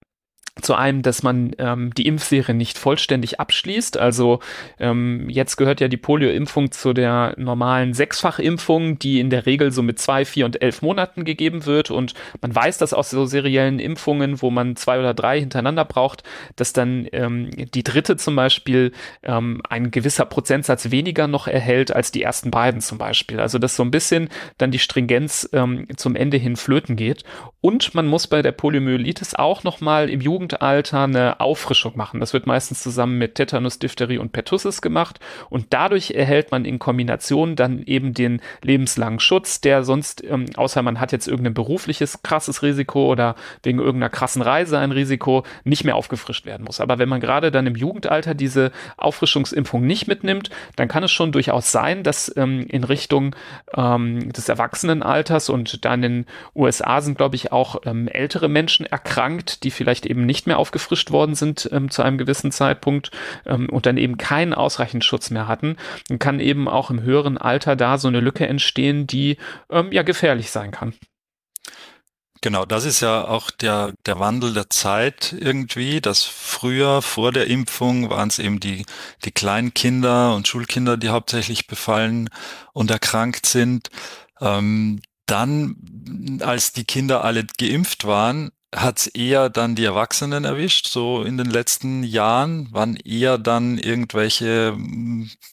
zu 0.61 0.75
einem, 0.75 1.01
dass 1.01 1.23
man 1.23 1.53
ähm, 1.59 1.95
die 1.95 2.07
Impfserie 2.07 2.55
nicht 2.55 2.77
vollständig 2.77 3.41
abschließt. 3.41 3.97
Also 3.97 4.41
ähm, 4.79 5.31
jetzt 5.31 5.57
gehört 5.57 5.81
ja 5.81 5.89
die 5.89 5.97
Polio-Impfung 5.97 6.73
zu 6.73 6.93
der 6.93 7.35
normalen 7.39 7.95
Sechsfachimpfung, 7.95 8.99
die 8.99 9.19
in 9.19 9.31
der 9.31 9.47
Regel 9.47 9.73
so 9.73 9.83
mit 9.83 9.99
zwei, 9.99 10.27
vier 10.27 10.45
und 10.45 10.61
elf 10.61 10.83
Monaten 10.83 11.25
gegeben 11.25 11.65
wird. 11.65 11.91
Und 11.91 12.13
man 12.43 12.55
weiß 12.55 12.77
das 12.77 12.93
aus 12.93 13.09
so 13.09 13.25
seriellen 13.25 13.79
Impfungen, 13.79 14.43
wo 14.43 14.51
man 14.51 14.77
zwei 14.77 14.99
oder 14.99 15.15
drei 15.15 15.41
hintereinander 15.41 15.87
braucht, 15.87 16.23
dass 16.57 16.75
dann 16.75 17.09
ähm, 17.13 17.51
die 17.75 17.83
dritte 17.83 18.19
zum 18.19 18.37
Beispiel 18.37 18.93
ähm, 19.23 19.63
ein 19.71 19.91
gewisser 19.91 20.27
Prozentsatz 20.27 20.91
weniger 20.91 21.29
noch 21.29 21.49
erhält 21.49 21.97
als 21.97 22.13
die 22.13 22.23
ersten 22.23 22.51
beiden 22.51 22.83
zum 22.83 22.99
Beispiel. 22.99 23.41
Also 23.41 23.59
dass 23.59 23.75
so 23.75 23.83
ein 23.83 23.91
bisschen 23.91 24.29
dann 24.59 24.71
die 24.71 24.79
Stringenz 24.79 25.49
ähm, 25.55 25.87
zum 25.97 26.15
Ende 26.15 26.37
hin 26.37 26.57
flöten 26.57 26.95
geht. 26.95 27.25
Und 27.63 27.95
man 27.95 28.07
muss 28.07 28.27
bei 28.27 28.43
der 28.43 28.53
Poliomyelitis 28.53 29.35
auch 29.35 29.65
nochmal 29.65 30.11
im 30.11 30.21
Jugend 30.21 30.42
Jugendalter 30.43 31.05
eine 31.05 31.41
Auffrischung 31.41 31.97
machen. 31.97 32.19
Das 32.19 32.33
wird 32.33 32.47
meistens 32.47 32.83
zusammen 32.83 33.17
mit 33.19 33.37
Tetanus, 33.37 33.79
Diphtherie 33.79 34.19
und 34.19 34.33
Pertussis 34.33 34.83
gemacht 34.83 35.21
und 35.51 35.67
dadurch 35.71 36.13
erhält 36.13 36.51
man 36.51 36.65
in 36.65 36.79
Kombination 36.79 37.55
dann 37.55 37.83
eben 37.85 38.13
den 38.13 38.41
lebenslangen 38.63 39.21
Schutz, 39.21 39.61
der 39.61 39.85
sonst, 39.85 40.25
ähm, 40.25 40.47
außer 40.57 40.83
man 40.83 40.99
hat 40.99 41.13
jetzt 41.13 41.29
irgendein 41.29 41.55
berufliches 41.55 42.23
krasses 42.23 42.63
Risiko 42.63 43.07
oder 43.07 43.37
wegen 43.63 43.79
irgendeiner 43.79 44.11
krassen 44.11 44.43
Reise 44.43 44.79
ein 44.79 44.91
Risiko, 44.91 45.45
nicht 45.65 45.85
mehr 45.85 45.95
aufgefrischt 45.95 46.45
werden 46.45 46.65
muss. 46.65 46.81
Aber 46.81 46.99
wenn 46.99 47.09
man 47.09 47.21
gerade 47.21 47.53
dann 47.53 47.67
im 47.67 47.77
Jugendalter 47.77 48.35
diese 48.35 48.73
Auffrischungsimpfung 48.97 49.87
nicht 49.87 50.09
mitnimmt, 50.09 50.51
dann 50.75 50.89
kann 50.89 51.05
es 51.05 51.13
schon 51.13 51.31
durchaus 51.31 51.71
sein, 51.71 52.03
dass 52.03 52.33
ähm, 52.37 52.67
in 52.69 52.83
Richtung 52.83 53.37
ähm, 53.77 54.33
des 54.33 54.49
Erwachsenenalters 54.49 55.49
und 55.49 55.85
dann 55.85 56.03
in 56.03 56.13
den 56.13 56.27
USA 56.57 57.01
sind, 57.01 57.17
glaube 57.17 57.37
ich, 57.37 57.53
auch 57.53 57.77
ähm, 57.85 58.09
ältere 58.09 58.49
Menschen 58.49 58.87
erkrankt, 58.87 59.63
die 59.63 59.71
vielleicht 59.71 60.07
eben 60.07 60.27
nicht 60.27 60.32
nicht 60.33 60.47
mehr 60.47 60.59
aufgefrischt 60.59 61.11
worden 61.11 61.35
sind 61.35 61.69
ähm, 61.71 61.91
zu 61.91 62.03
einem 62.03 62.17
gewissen 62.17 62.53
Zeitpunkt 62.53 63.11
ähm, 63.45 63.69
und 63.69 63.85
dann 63.85 63.99
eben 63.99 64.17
keinen 64.17 64.55
ausreichenden 64.55 65.03
Schutz 65.03 65.29
mehr 65.29 65.47
hatten, 65.47 65.77
dann 66.09 66.19
kann 66.19 66.41
eben 66.41 66.69
auch 66.69 66.91
im 66.91 67.03
höheren 67.03 67.37
Alter 67.37 67.77
da 67.77 67.99
so 67.99 68.09
eine 68.09 68.21
Lücke 68.21 68.49
entstehen, 68.49 69.07
die 69.07 69.37
ähm, 69.71 69.93
ja 69.93 70.03
gefährlich 70.03 70.51
sein 70.51 70.71
kann. 70.71 70.95
Genau, 72.41 72.65
das 72.65 72.85
ist 72.87 73.01
ja 73.01 73.29
auch 73.29 73.53
der, 73.53 73.93
der 74.05 74.19
Wandel 74.19 74.53
der 74.53 74.69
Zeit 74.69 75.33
irgendwie, 75.39 76.01
dass 76.01 76.25
früher 76.25 77.01
vor 77.01 77.31
der 77.31 77.47
Impfung 77.47 78.11
waren 78.11 78.29
es 78.29 78.41
eben 78.41 78.59
die, 78.59 78.85
die 79.25 79.31
kleinen 79.31 79.75
Kinder 79.75 80.35
und 80.35 80.49
Schulkinder, 80.49 80.97
die 80.97 81.11
hauptsächlich 81.11 81.69
befallen 81.69 82.31
und 82.73 82.91
erkrankt 82.91 83.47
sind. 83.47 83.91
Ähm, 84.41 85.01
dann, 85.27 86.41
als 86.43 86.73
die 86.73 86.85
Kinder 86.85 87.23
alle 87.23 87.47
geimpft 87.59 88.07
waren, 88.07 88.51
hat 88.75 89.01
es 89.01 89.07
eher 89.09 89.51
dann 89.51 89.75
die 89.75 89.85
Erwachsenen 89.85 90.45
erwischt, 90.45 90.87
so 90.89 91.23
in 91.23 91.37
den 91.37 91.51
letzten 91.51 92.03
Jahren, 92.05 92.73
waren 92.73 92.97
eher 92.97 93.37
dann 93.37 93.77
irgendwelche, 93.77 94.77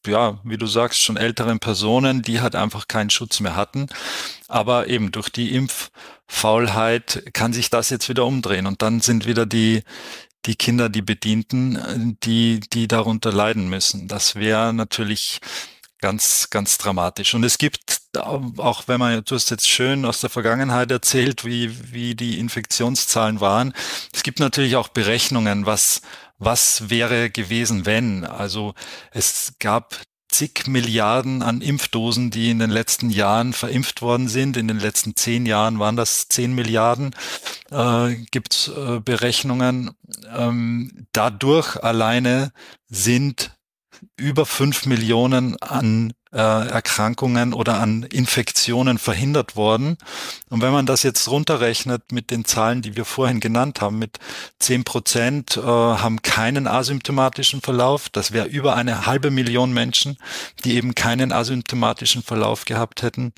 ja, 0.07 0.39
wie 0.43 0.57
du 0.57 0.67
sagst, 0.67 1.01
schon 1.01 1.17
älteren 1.17 1.59
Personen, 1.59 2.21
die 2.21 2.39
halt 2.39 2.55
einfach 2.55 2.87
keinen 2.87 3.09
Schutz 3.09 3.41
mehr 3.41 3.57
hatten. 3.57 3.87
Aber 4.47 4.87
eben 4.87 5.11
durch 5.11 5.29
die 5.29 5.53
Impffaulheit 5.53 7.23
kann 7.33 7.51
sich 7.51 7.69
das 7.69 7.89
jetzt 7.89 8.07
wieder 8.07 8.25
umdrehen 8.25 8.65
und 8.65 8.81
dann 8.81 9.01
sind 9.01 9.25
wieder 9.25 9.45
die, 9.45 9.83
die 10.45 10.55
Kinder, 10.55 10.87
die 10.87 11.01
Bedienten, 11.01 12.17
die, 12.23 12.61
die 12.61 12.87
darunter 12.87 13.33
leiden 13.33 13.69
müssen. 13.69 14.07
Das 14.07 14.35
wäre 14.35 14.73
natürlich 14.73 15.41
ganz, 16.01 16.49
ganz 16.49 16.77
dramatisch. 16.77 17.33
Und 17.33 17.43
es 17.43 17.57
gibt, 17.57 18.01
auch 18.15 18.87
wenn 18.87 18.99
man, 18.99 19.23
du 19.23 19.35
hast 19.35 19.49
jetzt 19.49 19.69
schön 19.69 20.05
aus 20.05 20.21
der 20.21 20.29
Vergangenheit 20.29 20.91
erzählt, 20.91 21.45
wie, 21.45 21.93
wie 21.93 22.15
die 22.15 22.39
Infektionszahlen 22.39 23.41
waren. 23.41 23.73
Es 24.13 24.23
gibt 24.23 24.39
natürlich 24.39 24.75
auch 24.75 24.89
Berechnungen, 24.89 25.65
was, 25.65 26.01
was 26.37 26.89
wäre 26.89 27.29
gewesen, 27.29 27.85
wenn. 27.85 28.25
Also 28.25 28.73
es 29.11 29.53
gab 29.59 29.95
zig 30.29 30.67
Milliarden 30.67 31.41
an 31.41 31.61
Impfdosen, 31.61 32.29
die 32.29 32.51
in 32.51 32.59
den 32.59 32.69
letzten 32.69 33.09
Jahren 33.09 33.51
verimpft 33.51 34.01
worden 34.01 34.27
sind. 34.27 34.57
In 34.57 34.67
den 34.67 34.79
letzten 34.79 35.15
zehn 35.15 35.45
Jahren 35.45 35.79
waren 35.79 35.95
das 35.95 36.27
zehn 36.29 36.53
Milliarden. 36.53 37.15
Äh, 37.71 38.15
Gibt 38.31 38.71
äh, 38.75 38.99
Berechnungen. 38.99 39.91
Ähm, 40.33 41.07
dadurch 41.11 41.83
alleine 41.83 42.51
sind 42.87 43.51
über 44.17 44.45
fünf 44.45 44.85
Millionen 44.85 45.61
an 45.61 46.13
äh, 46.31 46.37
Erkrankungen 46.37 47.53
oder 47.53 47.79
an 47.79 48.03
Infektionen 48.03 48.97
verhindert 48.97 49.55
worden. 49.55 49.97
Und 50.49 50.61
wenn 50.61 50.71
man 50.71 50.85
das 50.85 51.03
jetzt 51.03 51.27
runterrechnet 51.27 52.11
mit 52.11 52.31
den 52.31 52.45
Zahlen, 52.45 52.81
die 52.81 52.95
wir 52.95 53.05
vorhin 53.05 53.39
genannt 53.39 53.81
haben, 53.81 53.97
mit 53.99 54.19
zehn 54.59 54.83
Prozent 54.83 55.57
äh, 55.57 55.61
haben 55.61 56.21
keinen 56.21 56.67
asymptomatischen 56.67 57.61
Verlauf, 57.61 58.09
das 58.09 58.31
wäre 58.31 58.47
über 58.47 58.75
eine 58.75 59.05
halbe 59.05 59.31
Million 59.31 59.73
Menschen, 59.73 60.17
die 60.63 60.75
eben 60.75 60.93
keinen 60.95 61.31
asymptomatischen 61.31 62.23
Verlauf 62.23 62.65
gehabt 62.65 63.01
hätten. 63.01 63.33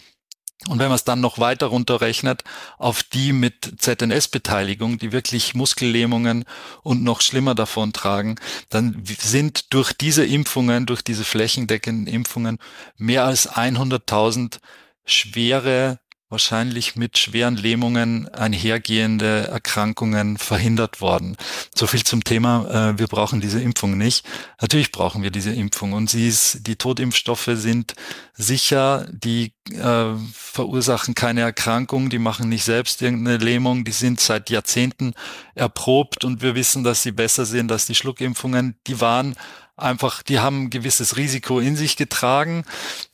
Und 0.67 0.77
wenn 0.77 0.89
man 0.89 0.95
es 0.95 1.03
dann 1.03 1.21
noch 1.21 1.39
weiter 1.39 1.67
runterrechnet 1.67 2.43
auf 2.77 3.01
die 3.01 3.33
mit 3.33 3.73
ZNS-Beteiligung, 3.77 4.99
die 4.99 5.11
wirklich 5.11 5.55
Muskellähmungen 5.55 6.45
und 6.83 7.03
noch 7.03 7.21
schlimmer 7.21 7.55
davon 7.55 7.93
tragen, 7.93 8.35
dann 8.69 9.03
sind 9.05 9.73
durch 9.73 9.91
diese 9.93 10.23
Impfungen, 10.23 10.85
durch 10.85 11.01
diese 11.01 11.23
flächendeckenden 11.23 12.05
Impfungen 12.05 12.59
mehr 12.97 13.25
als 13.25 13.49
100.000 13.49 14.59
schwere 15.05 15.99
wahrscheinlich 16.31 16.95
mit 16.95 17.17
schweren 17.17 17.57
Lähmungen 17.57 18.27
einhergehende 18.29 19.47
Erkrankungen 19.47 20.37
verhindert 20.37 21.01
worden. 21.01 21.35
So 21.75 21.87
viel 21.87 22.03
zum 22.03 22.23
Thema, 22.23 22.91
äh, 22.93 22.99
wir 22.99 23.07
brauchen 23.07 23.41
diese 23.41 23.61
Impfung 23.61 23.97
nicht. 23.97 24.25
Natürlich 24.61 24.91
brauchen 24.91 25.23
wir 25.23 25.31
diese 25.31 25.51
Impfung 25.51 25.93
und 25.93 26.09
sie 26.09 26.27
ist, 26.27 26.65
die 26.65 26.77
Totimpfstoffe 26.77 27.51
sind 27.53 27.95
sicher, 28.33 29.07
die 29.11 29.53
äh, 29.71 30.15
verursachen 30.33 31.15
keine 31.15 31.41
Erkrankung, 31.41 32.09
die 32.09 32.19
machen 32.19 32.49
nicht 32.49 32.63
selbst 32.63 33.01
irgendeine 33.01 33.37
Lähmung, 33.37 33.83
die 33.83 33.91
sind 33.91 34.19
seit 34.19 34.49
Jahrzehnten 34.49 35.13
erprobt 35.53 36.23
und 36.23 36.41
wir 36.41 36.55
wissen, 36.55 36.83
dass 36.83 37.03
sie 37.03 37.11
besser 37.11 37.45
sind 37.45 37.71
als 37.71 37.85
die 37.85 37.95
Schluckimpfungen. 37.95 38.77
Die 38.87 39.01
waren 39.01 39.35
einfach, 39.81 40.23
die 40.23 40.39
haben 40.39 40.63
ein 40.63 40.69
gewisses 40.69 41.17
Risiko 41.17 41.59
in 41.59 41.75
sich 41.75 41.97
getragen 41.97 42.63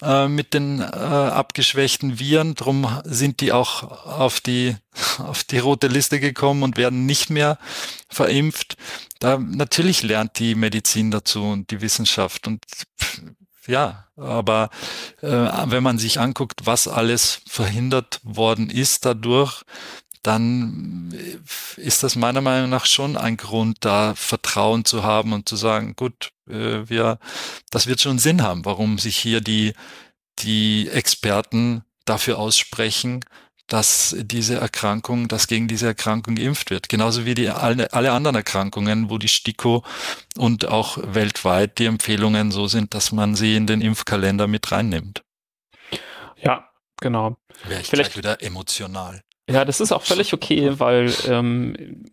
äh, 0.01 0.27
mit 0.27 0.53
den 0.53 0.81
äh, 0.81 0.83
abgeschwächten 0.83 2.19
Viren. 2.19 2.55
Drum 2.55 3.01
sind 3.03 3.41
die 3.41 3.51
auch 3.51 4.05
auf 4.05 4.39
die, 4.39 4.75
auf 5.19 5.43
die 5.43 5.59
rote 5.59 5.87
Liste 5.87 6.19
gekommen 6.19 6.63
und 6.63 6.77
werden 6.77 7.05
nicht 7.05 7.29
mehr 7.29 7.57
verimpft. 8.09 8.77
Da 9.19 9.37
natürlich 9.37 10.03
lernt 10.03 10.39
die 10.39 10.55
Medizin 10.55 11.11
dazu 11.11 11.43
und 11.43 11.71
die 11.71 11.81
Wissenschaft 11.81 12.47
und 12.47 12.63
ja, 13.67 14.05
aber 14.15 14.69
äh, 15.21 15.27
wenn 15.27 15.83
man 15.83 15.97
sich 15.97 16.19
anguckt, 16.19 16.61
was 16.65 16.87
alles 16.87 17.41
verhindert 17.47 18.21
worden 18.23 18.69
ist 18.69 19.05
dadurch, 19.05 19.63
dann 20.23 21.13
ist 21.77 22.03
das 22.03 22.15
meiner 22.15 22.41
Meinung 22.41 22.69
nach 22.69 22.85
schon 22.85 23.15
ein 23.15 23.37
Grund, 23.37 23.77
da 23.81 24.13
Vertrauen 24.15 24.83
zu 24.83 25.03
haben 25.03 25.33
und 25.33 25.47
zu 25.47 25.55
sagen, 25.55 25.95
gut, 25.95 26.31
äh, 26.49 26.89
wir, 26.89 27.19
das 27.69 27.87
wird 27.87 28.01
schon 28.01 28.19
Sinn 28.19 28.41
haben, 28.41 28.65
warum 28.65 28.99
sich 28.99 29.17
hier 29.17 29.41
die, 29.41 29.73
die 30.39 30.89
Experten 30.89 31.83
dafür 32.05 32.39
aussprechen, 32.39 33.21
dass 33.67 34.15
diese 34.17 34.55
Erkrankung, 34.55 35.27
dass 35.27 35.47
gegen 35.47 35.67
diese 35.67 35.87
Erkrankung 35.87 36.35
geimpft 36.35 36.69
wird. 36.69 36.87
Genauso 36.87 37.25
wie 37.25 37.35
die 37.35 37.49
alle, 37.49 37.91
alle 37.91 38.13
anderen 38.13 38.35
Erkrankungen, 38.37 39.09
wo 39.09 39.17
die 39.17 39.27
STIKO 39.27 39.83
und 40.37 40.65
auch 40.67 40.97
weltweit 41.01 41.77
die 41.77 41.85
Empfehlungen 41.85 42.51
so 42.51 42.67
sind, 42.67 42.93
dass 42.93 43.11
man 43.11 43.35
sie 43.35 43.55
in 43.55 43.67
den 43.67 43.81
Impfkalender 43.81 44.47
mit 44.47 44.71
reinnimmt. 44.71 45.23
Ja, 46.37 46.69
genau. 47.01 47.35
Wäre 47.65 47.81
ich 47.81 47.87
Vielleicht 47.87 48.15
wieder 48.15 48.41
emotional. 48.41 49.21
Ja, 49.49 49.63
das 49.63 49.79
ist 49.79 49.93
auch 49.93 50.01
völlig 50.01 50.33
okay, 50.33 50.77
weil 50.77 51.09
ähm, 51.25 52.03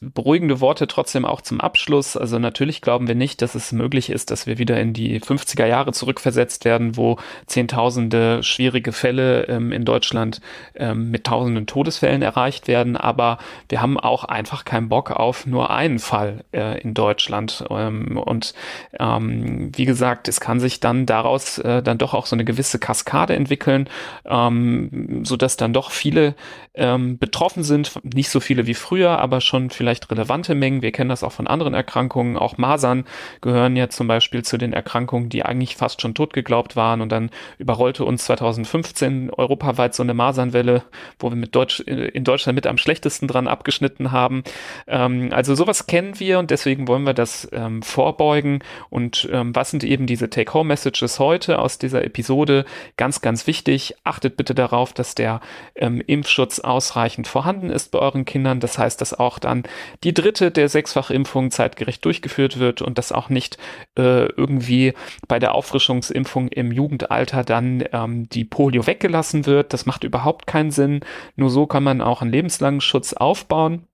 beruhigende 0.00 0.60
Worte 0.60 0.86
trotzdem 0.86 1.24
auch 1.24 1.40
zum 1.40 1.60
Abschluss. 1.60 2.16
Also 2.16 2.38
natürlich 2.38 2.80
glauben 2.80 3.08
wir 3.08 3.16
nicht, 3.16 3.42
dass 3.42 3.56
es 3.56 3.72
möglich 3.72 4.08
ist, 4.08 4.30
dass 4.30 4.46
wir 4.46 4.58
wieder 4.58 4.80
in 4.80 4.92
die 4.92 5.20
50er 5.20 5.66
Jahre 5.66 5.90
zurückversetzt 5.92 6.64
werden, 6.64 6.96
wo 6.96 7.16
Zehntausende 7.46 8.44
schwierige 8.44 8.92
Fälle 8.92 9.48
ähm, 9.48 9.72
in 9.72 9.84
Deutschland 9.84 10.40
ähm, 10.76 11.10
mit 11.10 11.24
tausenden 11.24 11.66
Todesfällen 11.66 12.22
erreicht 12.22 12.68
werden. 12.68 12.96
Aber 12.96 13.38
wir 13.68 13.82
haben 13.82 13.98
auch 13.98 14.22
einfach 14.22 14.64
keinen 14.64 14.88
Bock 14.88 15.10
auf 15.10 15.44
nur 15.44 15.70
einen 15.70 15.98
Fall 15.98 16.44
äh, 16.52 16.80
in 16.80 16.94
Deutschland. 16.94 17.64
Ähm, 17.68 18.16
und 18.16 18.54
ähm, 19.00 19.72
wie 19.74 19.86
gesagt, 19.86 20.28
es 20.28 20.38
kann 20.38 20.60
sich 20.60 20.78
dann 20.78 21.04
daraus 21.04 21.58
äh, 21.58 21.82
dann 21.82 21.98
doch 21.98 22.14
auch 22.14 22.26
so 22.26 22.36
eine 22.36 22.44
gewisse 22.44 22.78
Kaskade 22.78 23.34
entwickeln, 23.34 23.88
ähm, 24.24 25.24
dass 25.36 25.56
dann 25.56 25.72
doch 25.72 25.90
viele 25.90 26.36
ähm, 26.76 27.18
betroffen 27.18 27.64
sind. 27.64 27.92
Nicht 28.04 28.28
so 28.28 28.40
viele 28.40 28.66
wie 28.66 28.74
früher, 28.74 29.18
aber 29.18 29.40
schon 29.40 29.70
vielleicht 29.70 30.10
relevante 30.10 30.54
Mengen. 30.54 30.82
Wir 30.82 30.92
kennen 30.92 31.10
das 31.10 31.22
auch 31.22 31.32
von 31.32 31.46
anderen 31.46 31.74
Erkrankungen. 31.74 32.36
Auch 32.36 32.58
Masern 32.58 33.04
gehören 33.40 33.76
ja 33.76 33.88
zum 33.88 34.06
Beispiel 34.06 34.44
zu 34.44 34.58
den 34.58 34.72
Erkrankungen, 34.72 35.28
die 35.28 35.44
eigentlich 35.44 35.76
fast 35.76 36.02
schon 36.02 36.14
tot 36.14 36.32
geglaubt 36.32 36.76
waren. 36.76 37.00
Und 37.00 37.10
dann 37.10 37.30
überrollte 37.58 38.04
uns 38.04 38.24
2015 38.26 39.30
europaweit 39.30 39.94
so 39.94 40.02
eine 40.02 40.14
Masernwelle, 40.14 40.84
wo 41.18 41.30
wir 41.30 41.36
mit 41.36 41.54
Deutsch, 41.54 41.80
in 41.80 42.24
Deutschland 42.24 42.54
mit 42.54 42.66
am 42.66 42.78
schlechtesten 42.78 43.26
dran 43.26 43.48
abgeschnitten 43.48 44.12
haben. 44.12 44.44
Ähm, 44.86 45.30
also 45.32 45.54
sowas 45.54 45.86
kennen 45.86 46.20
wir 46.20 46.38
und 46.38 46.50
deswegen 46.50 46.88
wollen 46.88 47.04
wir 47.04 47.14
das 47.14 47.48
ähm, 47.52 47.82
vorbeugen. 47.82 48.60
Und 48.90 49.28
ähm, 49.32 49.54
was 49.56 49.70
sind 49.70 49.82
eben 49.82 50.06
diese 50.06 50.28
Take-Home-Messages 50.28 51.18
heute 51.18 51.58
aus 51.58 51.78
dieser 51.78 52.04
Episode? 52.04 52.66
Ganz, 52.96 53.22
ganz 53.22 53.46
wichtig. 53.46 53.94
Achtet 54.04 54.36
bitte 54.36 54.54
darauf, 54.54 54.92
dass 54.92 55.14
der 55.14 55.40
ähm, 55.74 56.02
Impfschutz 56.06 56.60
ausreichend 56.66 57.28
vorhanden 57.28 57.70
ist 57.70 57.90
bei 57.90 57.98
euren 57.98 58.24
Kindern. 58.24 58.60
Das 58.60 58.78
heißt, 58.78 59.00
dass 59.00 59.18
auch 59.18 59.38
dann 59.38 59.64
die 60.04 60.14
dritte 60.14 60.50
der 60.50 60.68
Sechsfachimpfungen 60.68 61.50
zeitgerecht 61.50 62.04
durchgeführt 62.04 62.58
wird 62.58 62.82
und 62.82 62.98
dass 62.98 63.12
auch 63.12 63.28
nicht 63.28 63.58
äh, 63.96 64.26
irgendwie 64.26 64.94
bei 65.28 65.38
der 65.38 65.54
Auffrischungsimpfung 65.54 66.48
im 66.48 66.72
Jugendalter 66.72 67.44
dann 67.44 67.84
ähm, 67.92 68.28
die 68.28 68.44
Polio 68.44 68.86
weggelassen 68.86 69.46
wird. 69.46 69.72
Das 69.72 69.86
macht 69.86 70.04
überhaupt 70.04 70.46
keinen 70.46 70.70
Sinn. 70.70 71.00
Nur 71.36 71.50
so 71.50 71.66
kann 71.66 71.82
man 71.82 72.00
auch 72.00 72.22
einen 72.22 72.32
lebenslangen 72.32 72.80
Schutz 72.80 73.12
aufbauen. 73.12 73.86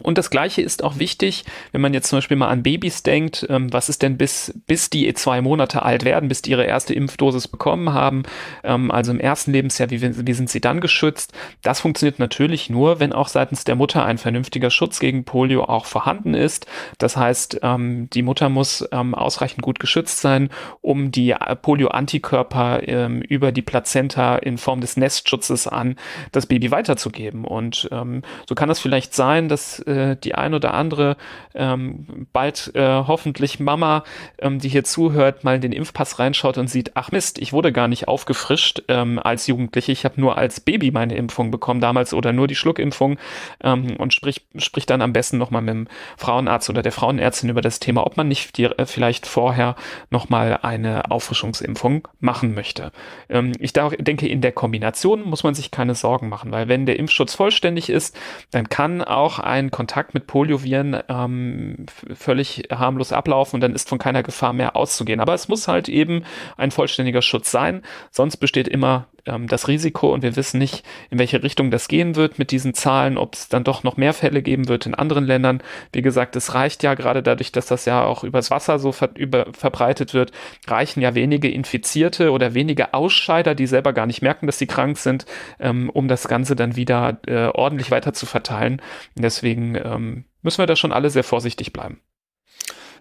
Und 0.00 0.18
das 0.18 0.28
Gleiche 0.28 0.60
ist 0.60 0.82
auch 0.82 0.98
wichtig, 0.98 1.44
wenn 1.70 1.80
man 1.80 1.94
jetzt 1.94 2.08
zum 2.08 2.16
Beispiel 2.16 2.36
mal 2.36 2.48
an 2.48 2.64
Babys 2.64 3.04
denkt, 3.04 3.46
ähm, 3.48 3.72
was 3.72 3.88
ist 3.88 4.02
denn 4.02 4.18
bis, 4.18 4.52
bis 4.66 4.90
die 4.90 5.14
zwei 5.14 5.40
Monate 5.40 5.82
alt 5.82 6.04
werden, 6.04 6.28
bis 6.28 6.42
die 6.42 6.50
ihre 6.50 6.64
erste 6.64 6.94
Impfdosis 6.94 7.46
bekommen 7.46 7.92
haben, 7.92 8.24
ähm, 8.64 8.90
also 8.90 9.12
im 9.12 9.20
ersten 9.20 9.52
Lebensjahr, 9.52 9.90
wie, 9.90 10.26
wie 10.26 10.32
sind 10.32 10.50
sie 10.50 10.60
dann 10.60 10.80
geschützt? 10.80 11.32
Das 11.62 11.78
funktioniert 11.78 12.18
natürlich 12.18 12.68
nur, 12.70 12.98
wenn 12.98 13.12
auch 13.12 13.28
seitens 13.28 13.62
der 13.62 13.76
Mutter 13.76 14.04
ein 14.04 14.18
vernünftiger 14.18 14.70
Schutz 14.70 14.98
gegen 14.98 15.24
Polio 15.24 15.62
auch 15.62 15.86
vorhanden 15.86 16.34
ist. 16.34 16.66
Das 16.98 17.16
heißt, 17.16 17.60
ähm, 17.62 18.10
die 18.10 18.22
Mutter 18.22 18.48
muss 18.48 18.84
ähm, 18.90 19.14
ausreichend 19.14 19.62
gut 19.62 19.78
geschützt 19.78 20.20
sein, 20.20 20.50
um 20.80 21.12
die 21.12 21.30
äh, 21.30 21.54
Polio-Antikörper 21.54 22.88
ähm, 22.88 23.22
über 23.22 23.52
die 23.52 23.62
Plazenta 23.62 24.38
in 24.38 24.58
Form 24.58 24.80
des 24.80 24.96
Nestschutzes 24.96 25.68
an 25.68 25.94
das 26.32 26.46
Baby 26.46 26.72
weiterzugeben. 26.72 27.44
Und 27.44 27.88
ähm, 27.92 28.22
so 28.48 28.56
kann 28.56 28.70
es 28.70 28.80
vielleicht 28.80 29.14
sein, 29.14 29.48
dass 29.48 29.83
äh, 29.86 30.16
die 30.16 30.34
ein 30.34 30.54
oder 30.54 30.74
andere 30.74 31.16
ähm, 31.54 32.26
bald 32.32 32.72
äh, 32.74 32.80
hoffentlich 32.80 33.60
Mama, 33.60 34.04
ähm, 34.38 34.58
die 34.58 34.68
hier 34.68 34.84
zuhört, 34.84 35.44
mal 35.44 35.56
in 35.56 35.60
den 35.60 35.72
Impfpass 35.72 36.18
reinschaut 36.18 36.58
und 36.58 36.68
sieht, 36.68 36.92
ach 36.94 37.12
Mist, 37.12 37.38
ich 37.38 37.52
wurde 37.52 37.72
gar 37.72 37.88
nicht 37.88 38.08
aufgefrischt 38.08 38.82
ähm, 38.88 39.18
als 39.18 39.46
Jugendliche, 39.46 39.92
ich 39.92 40.04
habe 40.04 40.20
nur 40.20 40.36
als 40.36 40.60
Baby 40.60 40.90
meine 40.90 41.14
Impfung 41.16 41.50
bekommen 41.50 41.80
damals 41.80 42.14
oder 42.14 42.32
nur 42.32 42.46
die 42.46 42.54
Schluckimpfung 42.54 43.18
ähm, 43.62 43.96
und 43.96 44.14
sprich, 44.14 44.46
sprich 44.56 44.86
dann 44.86 45.02
am 45.02 45.12
besten 45.12 45.38
nochmal 45.38 45.62
mit 45.62 45.74
dem 45.74 45.88
Frauenarzt 46.16 46.70
oder 46.70 46.82
der 46.82 46.92
Frauenärztin 46.92 47.50
über 47.50 47.60
das 47.60 47.80
Thema, 47.80 48.06
ob 48.06 48.16
man 48.16 48.28
nicht 48.28 48.56
die, 48.58 48.64
äh, 48.64 48.86
vielleicht 48.86 49.26
vorher 49.26 49.76
nochmal 50.10 50.60
eine 50.62 51.10
Auffrischungsimpfung 51.10 52.08
machen 52.20 52.54
möchte. 52.54 52.92
Ähm, 53.28 53.52
ich 53.58 53.72
denke, 53.72 54.26
in 54.26 54.40
der 54.40 54.52
Kombination 54.52 55.22
muss 55.22 55.44
man 55.44 55.54
sich 55.54 55.70
keine 55.70 55.94
Sorgen 55.94 56.28
machen, 56.28 56.52
weil 56.52 56.68
wenn 56.68 56.86
der 56.86 56.98
Impfschutz 56.98 57.34
vollständig 57.34 57.90
ist, 57.90 58.16
dann 58.50 58.68
kann 58.68 59.02
auch 59.02 59.38
ein 59.38 59.70
Kontakt 59.74 60.14
mit 60.14 60.28
Polioviren 60.28 60.96
ähm, 61.08 61.86
völlig 62.14 62.68
harmlos 62.70 63.12
ablaufen 63.12 63.56
und 63.56 63.60
dann 63.60 63.74
ist 63.74 63.88
von 63.88 63.98
keiner 63.98 64.22
Gefahr 64.22 64.52
mehr 64.52 64.76
auszugehen. 64.76 65.18
Aber 65.18 65.34
es 65.34 65.48
muss 65.48 65.66
halt 65.66 65.88
eben 65.88 66.22
ein 66.56 66.70
vollständiger 66.70 67.22
Schutz 67.22 67.50
sein, 67.50 67.82
sonst 68.12 68.36
besteht 68.36 68.68
immer 68.68 69.08
ähm, 69.26 69.46
das 69.48 69.68
Risiko 69.68 70.12
und 70.12 70.22
wir 70.22 70.36
wissen 70.36 70.58
nicht, 70.58 70.84
in 71.10 71.18
welche 71.18 71.42
Richtung 71.42 71.70
das 71.70 71.88
gehen 71.88 72.16
wird 72.16 72.38
mit 72.38 72.50
diesen 72.50 72.74
Zahlen, 72.74 73.18
ob 73.18 73.34
es 73.34 73.48
dann 73.48 73.64
doch 73.64 73.82
noch 73.82 73.96
mehr 73.96 74.12
Fälle 74.12 74.42
geben 74.42 74.68
wird 74.68 74.86
in 74.86 74.94
anderen 74.94 75.24
Ländern. 75.24 75.62
Wie 75.92 76.02
gesagt, 76.02 76.36
es 76.36 76.54
reicht 76.54 76.82
ja 76.82 76.94
gerade 76.94 77.22
dadurch, 77.22 77.52
dass 77.52 77.66
das 77.66 77.84
ja 77.84 78.04
auch 78.04 78.24
übers 78.24 78.50
Wasser 78.50 78.78
so 78.78 78.92
ver 78.92 79.10
über, 79.14 79.46
verbreitet 79.52 80.14
wird, 80.14 80.32
reichen 80.66 81.00
ja 81.00 81.14
wenige 81.14 81.50
Infizierte 81.50 82.30
oder 82.30 82.54
wenige 82.54 82.94
Ausscheider, 82.94 83.54
die 83.54 83.66
selber 83.66 83.92
gar 83.92 84.06
nicht 84.06 84.22
merken, 84.22 84.46
dass 84.46 84.58
sie 84.58 84.66
krank 84.66 84.98
sind, 84.98 85.26
ähm, 85.60 85.90
um 85.90 86.08
das 86.08 86.28
Ganze 86.28 86.56
dann 86.56 86.76
wieder 86.76 87.18
äh, 87.26 87.46
ordentlich 87.46 87.90
weiter 87.90 88.12
zu 88.12 88.26
verteilen. 88.26 88.80
deswegen 89.14 89.74
ähm, 89.76 90.24
müssen 90.42 90.58
wir 90.58 90.66
da 90.66 90.76
schon 90.76 90.92
alle 90.92 91.10
sehr 91.10 91.24
vorsichtig 91.24 91.72
bleiben. 91.72 92.00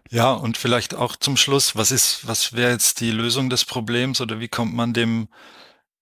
Ja, 0.10 0.34
und 0.34 0.58
vielleicht 0.58 0.96
auch 0.96 1.16
zum 1.16 1.38
Schluss, 1.38 1.76
was 1.76 1.92
ist, 1.92 2.28
was 2.28 2.54
wäre 2.54 2.72
jetzt 2.72 3.00
die 3.00 3.12
Lösung 3.12 3.50
des 3.50 3.66
Problems 3.66 4.22
oder 4.22 4.40
wie 4.40 4.48
kommt 4.48 4.74
man 4.74 4.94
dem 4.94 5.28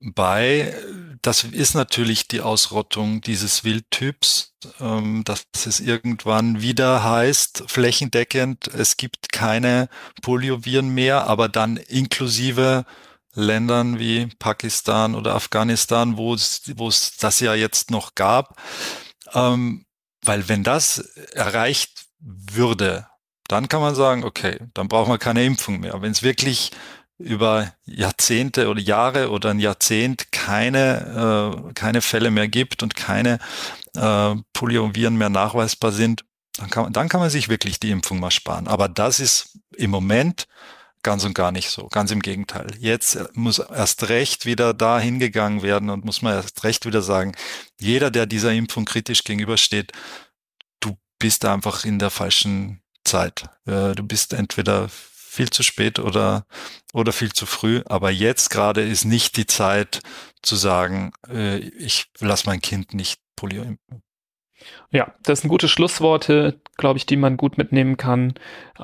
bei. 0.01 0.75
Das 1.21 1.43
ist 1.43 1.75
natürlich 1.75 2.27
die 2.27 2.41
Ausrottung 2.41 3.21
dieses 3.21 3.63
Wildtyps, 3.63 4.53
ähm, 4.79 5.23
dass 5.23 5.45
es 5.65 5.79
irgendwann 5.79 6.61
wieder 6.61 7.03
heißt, 7.03 7.63
flächendeckend, 7.67 8.67
es 8.67 8.97
gibt 8.97 9.31
keine 9.31 9.87
Polioviren 10.21 10.89
mehr, 10.89 11.27
aber 11.27 11.47
dann 11.47 11.77
inklusive 11.77 12.85
Ländern 13.33 13.99
wie 13.99 14.27
Pakistan 14.39 15.15
oder 15.15 15.35
Afghanistan, 15.35 16.17
wo 16.17 16.33
es, 16.33 16.63
wo 16.75 16.87
es 16.87 17.17
das 17.17 17.39
ja 17.39 17.53
jetzt 17.53 17.91
noch 17.91 18.15
gab. 18.15 18.59
Ähm, 19.33 19.85
weil 20.23 20.49
wenn 20.49 20.63
das 20.63 20.97
erreicht 21.33 22.05
würde, 22.19 23.07
dann 23.47 23.69
kann 23.69 23.81
man 23.81 23.95
sagen, 23.95 24.23
okay, 24.23 24.59
dann 24.73 24.87
brauchen 24.87 25.11
wir 25.11 25.17
keine 25.17 25.43
Impfung 25.45 25.79
mehr. 25.79 26.01
Wenn 26.01 26.11
es 26.11 26.23
wirklich 26.23 26.71
über 27.21 27.73
Jahrzehnte 27.86 28.67
oder 28.69 28.81
Jahre 28.81 29.29
oder 29.29 29.49
ein 29.49 29.60
Jahrzehnt 29.60 30.31
keine, 30.31 31.63
äh, 31.69 31.73
keine 31.73 32.01
Fälle 32.01 32.31
mehr 32.31 32.47
gibt 32.47 32.84
und 32.84 32.95
keine 32.95 33.39
äh, 33.95 34.36
Polioviren 34.53 35.15
mehr 35.15 35.29
nachweisbar 35.29 35.91
sind, 35.91 36.23
dann 36.57 36.69
kann, 36.69 36.84
man, 36.84 36.93
dann 36.93 37.10
kann 37.10 37.21
man 37.21 37.29
sich 37.29 37.49
wirklich 37.49 37.79
die 37.79 37.91
Impfung 37.91 38.19
mal 38.19 38.31
sparen. 38.31 38.67
Aber 38.67 38.89
das 38.89 39.19
ist 39.19 39.57
im 39.75 39.91
Moment 39.91 40.47
ganz 41.03 41.23
und 41.23 41.34
gar 41.34 41.51
nicht 41.51 41.69
so. 41.69 41.88
Ganz 41.88 42.12
im 42.12 42.21
Gegenteil. 42.21 42.67
Jetzt 42.77 43.36
muss 43.36 43.60
erst 43.60 44.10
recht 44.10 44.45
wieder 44.45 44.73
da 44.73 44.99
hingegangen 44.99 45.62
werden 45.62 45.89
und 45.89 46.05
muss 46.05 46.21
man 46.21 46.34
erst 46.34 46.63
recht 46.63 46.86
wieder 46.86 47.01
sagen, 47.01 47.34
jeder, 47.79 48.12
der 48.12 48.25
dieser 48.25 48.51
Impfung 48.51 48.86
kritisch 48.86 49.23
gegenübersteht, 49.23 49.91
du 50.79 50.97
bist 51.19 51.45
einfach 51.45 51.86
in 51.86 51.99
der 51.99 52.10
falschen 52.10 52.81
Zeit. 53.03 53.49
Äh, 53.65 53.95
du 53.95 54.03
bist 54.03 54.34
entweder 54.34 54.89
viel 55.32 55.50
zu 55.50 55.63
spät 55.63 55.98
oder, 55.98 56.46
oder 56.91 57.13
viel 57.13 57.32
zu 57.32 57.46
früh. 57.46 57.82
Aber 57.86 58.12
jetzt 58.12 58.50
gerade 58.50 58.82
ist 58.82 59.06
nicht 59.06 59.38
die 59.38 59.48
Zeit 59.48 60.02
zu 60.41 60.58
sagen, 60.58 61.13
äh, 61.30 61.58
ich 61.58 62.08
lasse 62.20 62.48
mein 62.48 62.60
Kind 62.60 62.94
nicht 62.94 63.22
Polio. 63.38 63.78
Ja, 64.93 65.13
das 65.24 65.41
sind 65.41 65.50
gute 65.50 65.69
Schlussworte, 65.69 66.60
glaube 66.76 66.97
ich, 66.97 67.06
die 67.06 67.15
man 67.15 67.38
gut 67.38 67.58
mitnehmen 67.58 67.95
kann. 67.95 68.34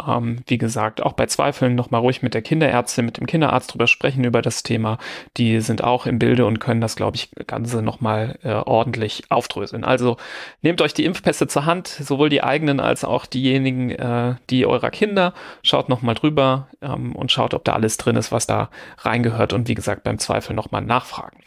Ähm, 0.07 0.43
wie 0.47 0.57
gesagt, 0.57 1.03
auch 1.03 1.13
bei 1.13 1.25
Zweifeln 1.25 1.75
nochmal 1.75 1.99
ruhig 1.99 2.21
mit 2.21 2.33
der 2.33 2.41
Kinderärztin, 2.41 3.05
mit 3.05 3.17
dem 3.17 3.25
Kinderarzt 3.25 3.73
drüber 3.73 3.87
sprechen 3.87 4.23
über 4.23 4.41
das 4.41 4.63
Thema. 4.63 4.99
Die 5.35 5.59
sind 5.59 5.83
auch 5.83 6.05
im 6.05 6.17
Bilde 6.17 6.45
und 6.45 6.59
können 6.59 6.79
das, 6.79 6.95
glaube 6.95 7.17
ich, 7.17 7.29
Ganze 7.45 7.81
nochmal 7.81 8.39
äh, 8.43 8.53
ordentlich 8.53 9.23
aufdröseln. 9.29 9.83
Also 9.83 10.15
nehmt 10.61 10.81
euch 10.81 10.93
die 10.93 11.03
Impfpässe 11.03 11.47
zur 11.47 11.65
Hand, 11.65 11.87
sowohl 11.87 12.29
die 12.29 12.43
eigenen 12.43 12.79
als 12.79 13.03
auch 13.03 13.25
diejenigen, 13.25 13.91
äh, 13.91 14.35
die 14.49 14.65
eurer 14.65 14.91
Kinder. 14.91 15.33
Schaut 15.61 15.89
nochmal 15.89 16.15
drüber 16.15 16.69
ähm, 16.81 17.15
und 17.15 17.33
schaut, 17.33 17.53
ob 17.53 17.65
da 17.65 17.73
alles 17.73 17.97
drin 17.97 18.15
ist, 18.15 18.31
was 18.31 18.47
da 18.47 18.69
reingehört. 18.99 19.51
Und 19.51 19.67
wie 19.67 19.75
gesagt, 19.75 20.03
beim 20.03 20.19
Zweifel 20.19 20.55
nochmal 20.55 20.83
nachfragen. 20.83 21.37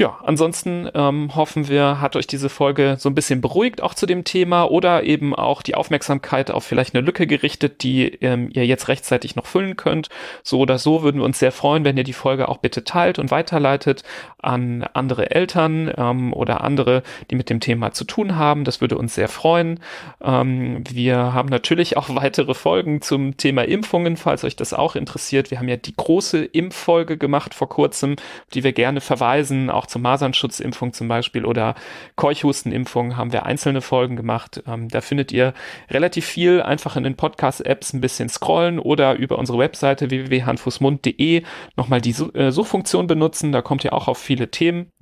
Ja, 0.00 0.18
ansonsten 0.24 0.88
ähm, 0.94 1.36
hoffen 1.36 1.68
wir, 1.68 2.00
hat 2.00 2.16
euch 2.16 2.26
diese 2.26 2.48
Folge 2.48 2.96
so 2.98 3.10
ein 3.10 3.14
bisschen 3.14 3.42
beruhigt 3.42 3.82
auch 3.82 3.92
zu 3.92 4.06
dem 4.06 4.24
Thema 4.24 4.64
oder 4.64 5.02
eben 5.02 5.34
auch 5.34 5.60
die 5.60 5.74
Aufmerksamkeit 5.74 6.50
auf 6.50 6.64
vielleicht 6.64 6.94
eine 6.94 7.04
Lücke 7.04 7.26
gerichtet, 7.26 7.82
die 7.82 8.06
ähm, 8.22 8.48
ihr 8.50 8.64
jetzt 8.64 8.88
rechtzeitig 8.88 9.36
noch 9.36 9.44
füllen 9.44 9.76
könnt. 9.76 10.08
So 10.42 10.58
oder 10.58 10.78
so 10.78 11.02
würden 11.02 11.20
wir 11.20 11.26
uns 11.26 11.38
sehr 11.38 11.52
freuen, 11.52 11.84
wenn 11.84 11.98
ihr 11.98 12.04
die 12.04 12.14
Folge 12.14 12.48
auch 12.48 12.56
bitte 12.56 12.82
teilt 12.82 13.18
und 13.18 13.30
weiterleitet 13.30 14.02
an 14.38 14.84
andere 14.94 15.32
Eltern 15.32 15.92
ähm, 15.94 16.32
oder 16.32 16.64
andere, 16.64 17.02
die 17.30 17.34
mit 17.34 17.50
dem 17.50 17.60
Thema 17.60 17.92
zu 17.92 18.04
tun 18.04 18.36
haben. 18.36 18.64
Das 18.64 18.80
würde 18.80 18.96
uns 18.96 19.14
sehr 19.14 19.28
freuen. 19.28 19.80
Ähm, 20.22 20.82
wir 20.88 21.34
haben 21.34 21.50
natürlich 21.50 21.98
auch 21.98 22.08
weitere 22.14 22.54
Folgen 22.54 23.02
zum 23.02 23.36
Thema 23.36 23.68
Impfungen, 23.68 24.16
falls 24.16 24.44
euch 24.44 24.56
das 24.56 24.72
auch 24.72 24.96
interessiert. 24.96 25.50
Wir 25.50 25.58
haben 25.58 25.68
ja 25.68 25.76
die 25.76 25.94
große 25.94 26.42
Impffolge 26.42 27.18
gemacht 27.18 27.52
vor 27.52 27.68
kurzem, 27.68 28.16
die 28.54 28.64
wir 28.64 28.72
gerne 28.72 29.02
verweisen, 29.02 29.68
auch 29.68 29.89
zur 29.90 30.00
Masernschutzimpfung 30.00 30.92
zum 30.92 31.08
Beispiel 31.08 31.44
oder 31.44 31.74
Keuchhustenimpfung 32.16 33.16
haben 33.16 33.32
wir 33.32 33.44
einzelne 33.44 33.80
Folgen 33.80 34.16
gemacht. 34.16 34.62
Ähm, 34.66 34.88
da 34.88 35.00
findet 35.00 35.32
ihr 35.32 35.52
relativ 35.90 36.24
viel 36.24 36.62
einfach 36.62 36.96
in 36.96 37.04
den 37.04 37.16
Podcast-Apps 37.16 37.92
ein 37.92 38.00
bisschen 38.00 38.28
scrollen 38.28 38.78
oder 38.78 39.14
über 39.16 39.38
unsere 39.38 39.58
Webseite 39.58 40.10
www.handfußmund.de 40.10 41.42
nochmal 41.76 42.00
die 42.00 42.14
äh, 42.34 42.50
Suchfunktion 42.50 43.06
benutzen. 43.06 43.52
Da 43.52 43.62
kommt 43.62 43.84
ihr 43.84 43.92
auch 43.92 44.08
auf 44.08 44.18
viele 44.18 44.50
Themen. 44.50 44.92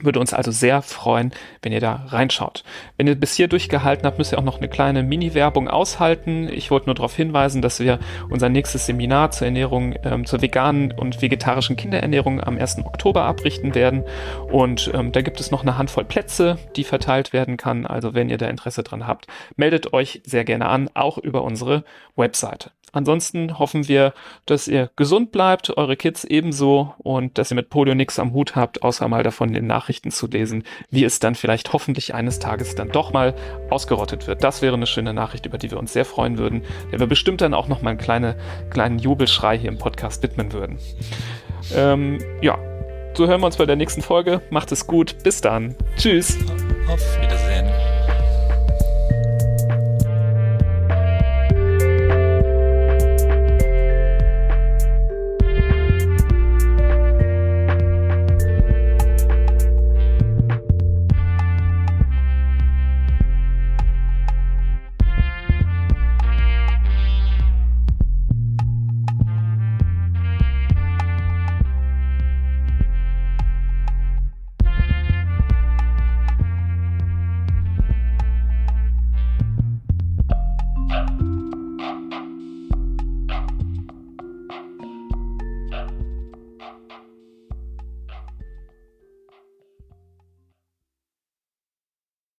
Würde 0.00 0.18
uns 0.18 0.34
also 0.34 0.50
sehr 0.50 0.82
freuen, 0.82 1.32
wenn 1.60 1.70
ihr 1.72 1.80
da 1.80 2.06
reinschaut. 2.08 2.64
Wenn 2.96 3.06
ihr 3.06 3.14
bis 3.14 3.34
hier 3.34 3.46
durchgehalten 3.46 4.04
habt, 4.04 4.18
müsst 4.18 4.32
ihr 4.32 4.38
auch 4.38 4.44
noch 4.44 4.58
eine 4.58 4.68
kleine 4.68 5.02
Mini-Werbung 5.02 5.68
aushalten. 5.68 6.48
Ich 6.48 6.70
wollte 6.70 6.86
nur 6.86 6.94
darauf 6.94 7.14
hinweisen, 7.14 7.62
dass 7.62 7.78
wir 7.78 8.00
unser 8.28 8.48
nächstes 8.48 8.86
Seminar 8.86 9.30
zur 9.30 9.46
Ernährung, 9.46 9.94
ähm, 10.02 10.26
zur 10.26 10.42
veganen 10.42 10.92
und 10.92 11.22
vegetarischen 11.22 11.76
Kinderernährung 11.76 12.42
am 12.42 12.58
1. 12.58 12.78
Oktober 12.78 13.24
abrichten 13.24 13.74
werden. 13.74 14.02
Und 14.50 14.90
ähm, 14.92 15.12
da 15.12 15.20
gibt 15.20 15.38
es 15.38 15.50
noch 15.50 15.62
eine 15.62 15.78
Handvoll 15.78 16.04
Plätze, 16.04 16.58
die 16.74 16.84
verteilt 16.84 17.32
werden 17.32 17.56
kann. 17.56 17.86
Also 17.86 18.14
wenn 18.14 18.28
ihr 18.28 18.38
da 18.38 18.48
Interesse 18.48 18.82
dran 18.82 19.06
habt, 19.06 19.28
meldet 19.56 19.92
euch 19.92 20.22
sehr 20.24 20.44
gerne 20.44 20.68
an, 20.68 20.90
auch 20.94 21.18
über 21.18 21.44
unsere 21.44 21.84
Webseite. 22.16 22.72
Ansonsten 22.92 23.58
hoffen 23.58 23.88
wir, 23.88 24.12
dass 24.46 24.68
ihr 24.68 24.90
gesund 24.96 25.32
bleibt, 25.32 25.76
eure 25.76 25.96
Kids 25.96 26.24
ebenso 26.24 26.94
und 26.98 27.38
dass 27.38 27.50
ihr 27.50 27.54
mit 27.54 27.70
Polio 27.70 27.94
nichts 27.94 28.18
am 28.18 28.32
Hut 28.32 28.54
habt, 28.54 28.82
außer 28.82 29.08
mal 29.08 29.22
davon 29.22 29.48
in 29.48 29.54
den 29.54 29.66
Nachrichten 29.66 30.10
zu 30.10 30.26
lesen, 30.26 30.64
wie 30.90 31.04
es 31.04 31.18
dann 31.18 31.34
vielleicht 31.34 31.72
hoffentlich 31.72 32.14
eines 32.14 32.38
Tages 32.38 32.74
dann 32.74 32.90
doch 32.90 33.12
mal 33.12 33.34
ausgerottet 33.70 34.26
wird. 34.26 34.44
Das 34.44 34.62
wäre 34.62 34.74
eine 34.74 34.86
schöne 34.86 35.14
Nachricht, 35.14 35.46
über 35.46 35.58
die 35.58 35.70
wir 35.70 35.78
uns 35.78 35.92
sehr 35.92 36.04
freuen 36.04 36.38
würden, 36.38 36.62
der 36.90 37.00
wir 37.00 37.06
bestimmt 37.06 37.40
dann 37.40 37.54
auch 37.54 37.68
noch 37.68 37.82
mal 37.82 37.90
einen 37.90 37.98
kleine, 37.98 38.36
kleinen 38.70 38.98
Jubelschrei 38.98 39.58
hier 39.58 39.70
im 39.70 39.78
Podcast 39.78 40.22
widmen 40.22 40.52
würden. 40.52 40.78
Ähm, 41.74 42.18
ja, 42.42 42.58
so 43.14 43.26
hören 43.26 43.40
wir 43.40 43.46
uns 43.46 43.56
bei 43.56 43.66
der 43.66 43.76
nächsten 43.76 44.02
Folge. 44.02 44.40
Macht 44.50 44.72
es 44.72 44.86
gut. 44.86 45.16
Bis 45.22 45.40
dann. 45.40 45.74
Tschüss. 45.96 46.38
Auf 46.88 47.00
Wiedersehen. 47.20 47.41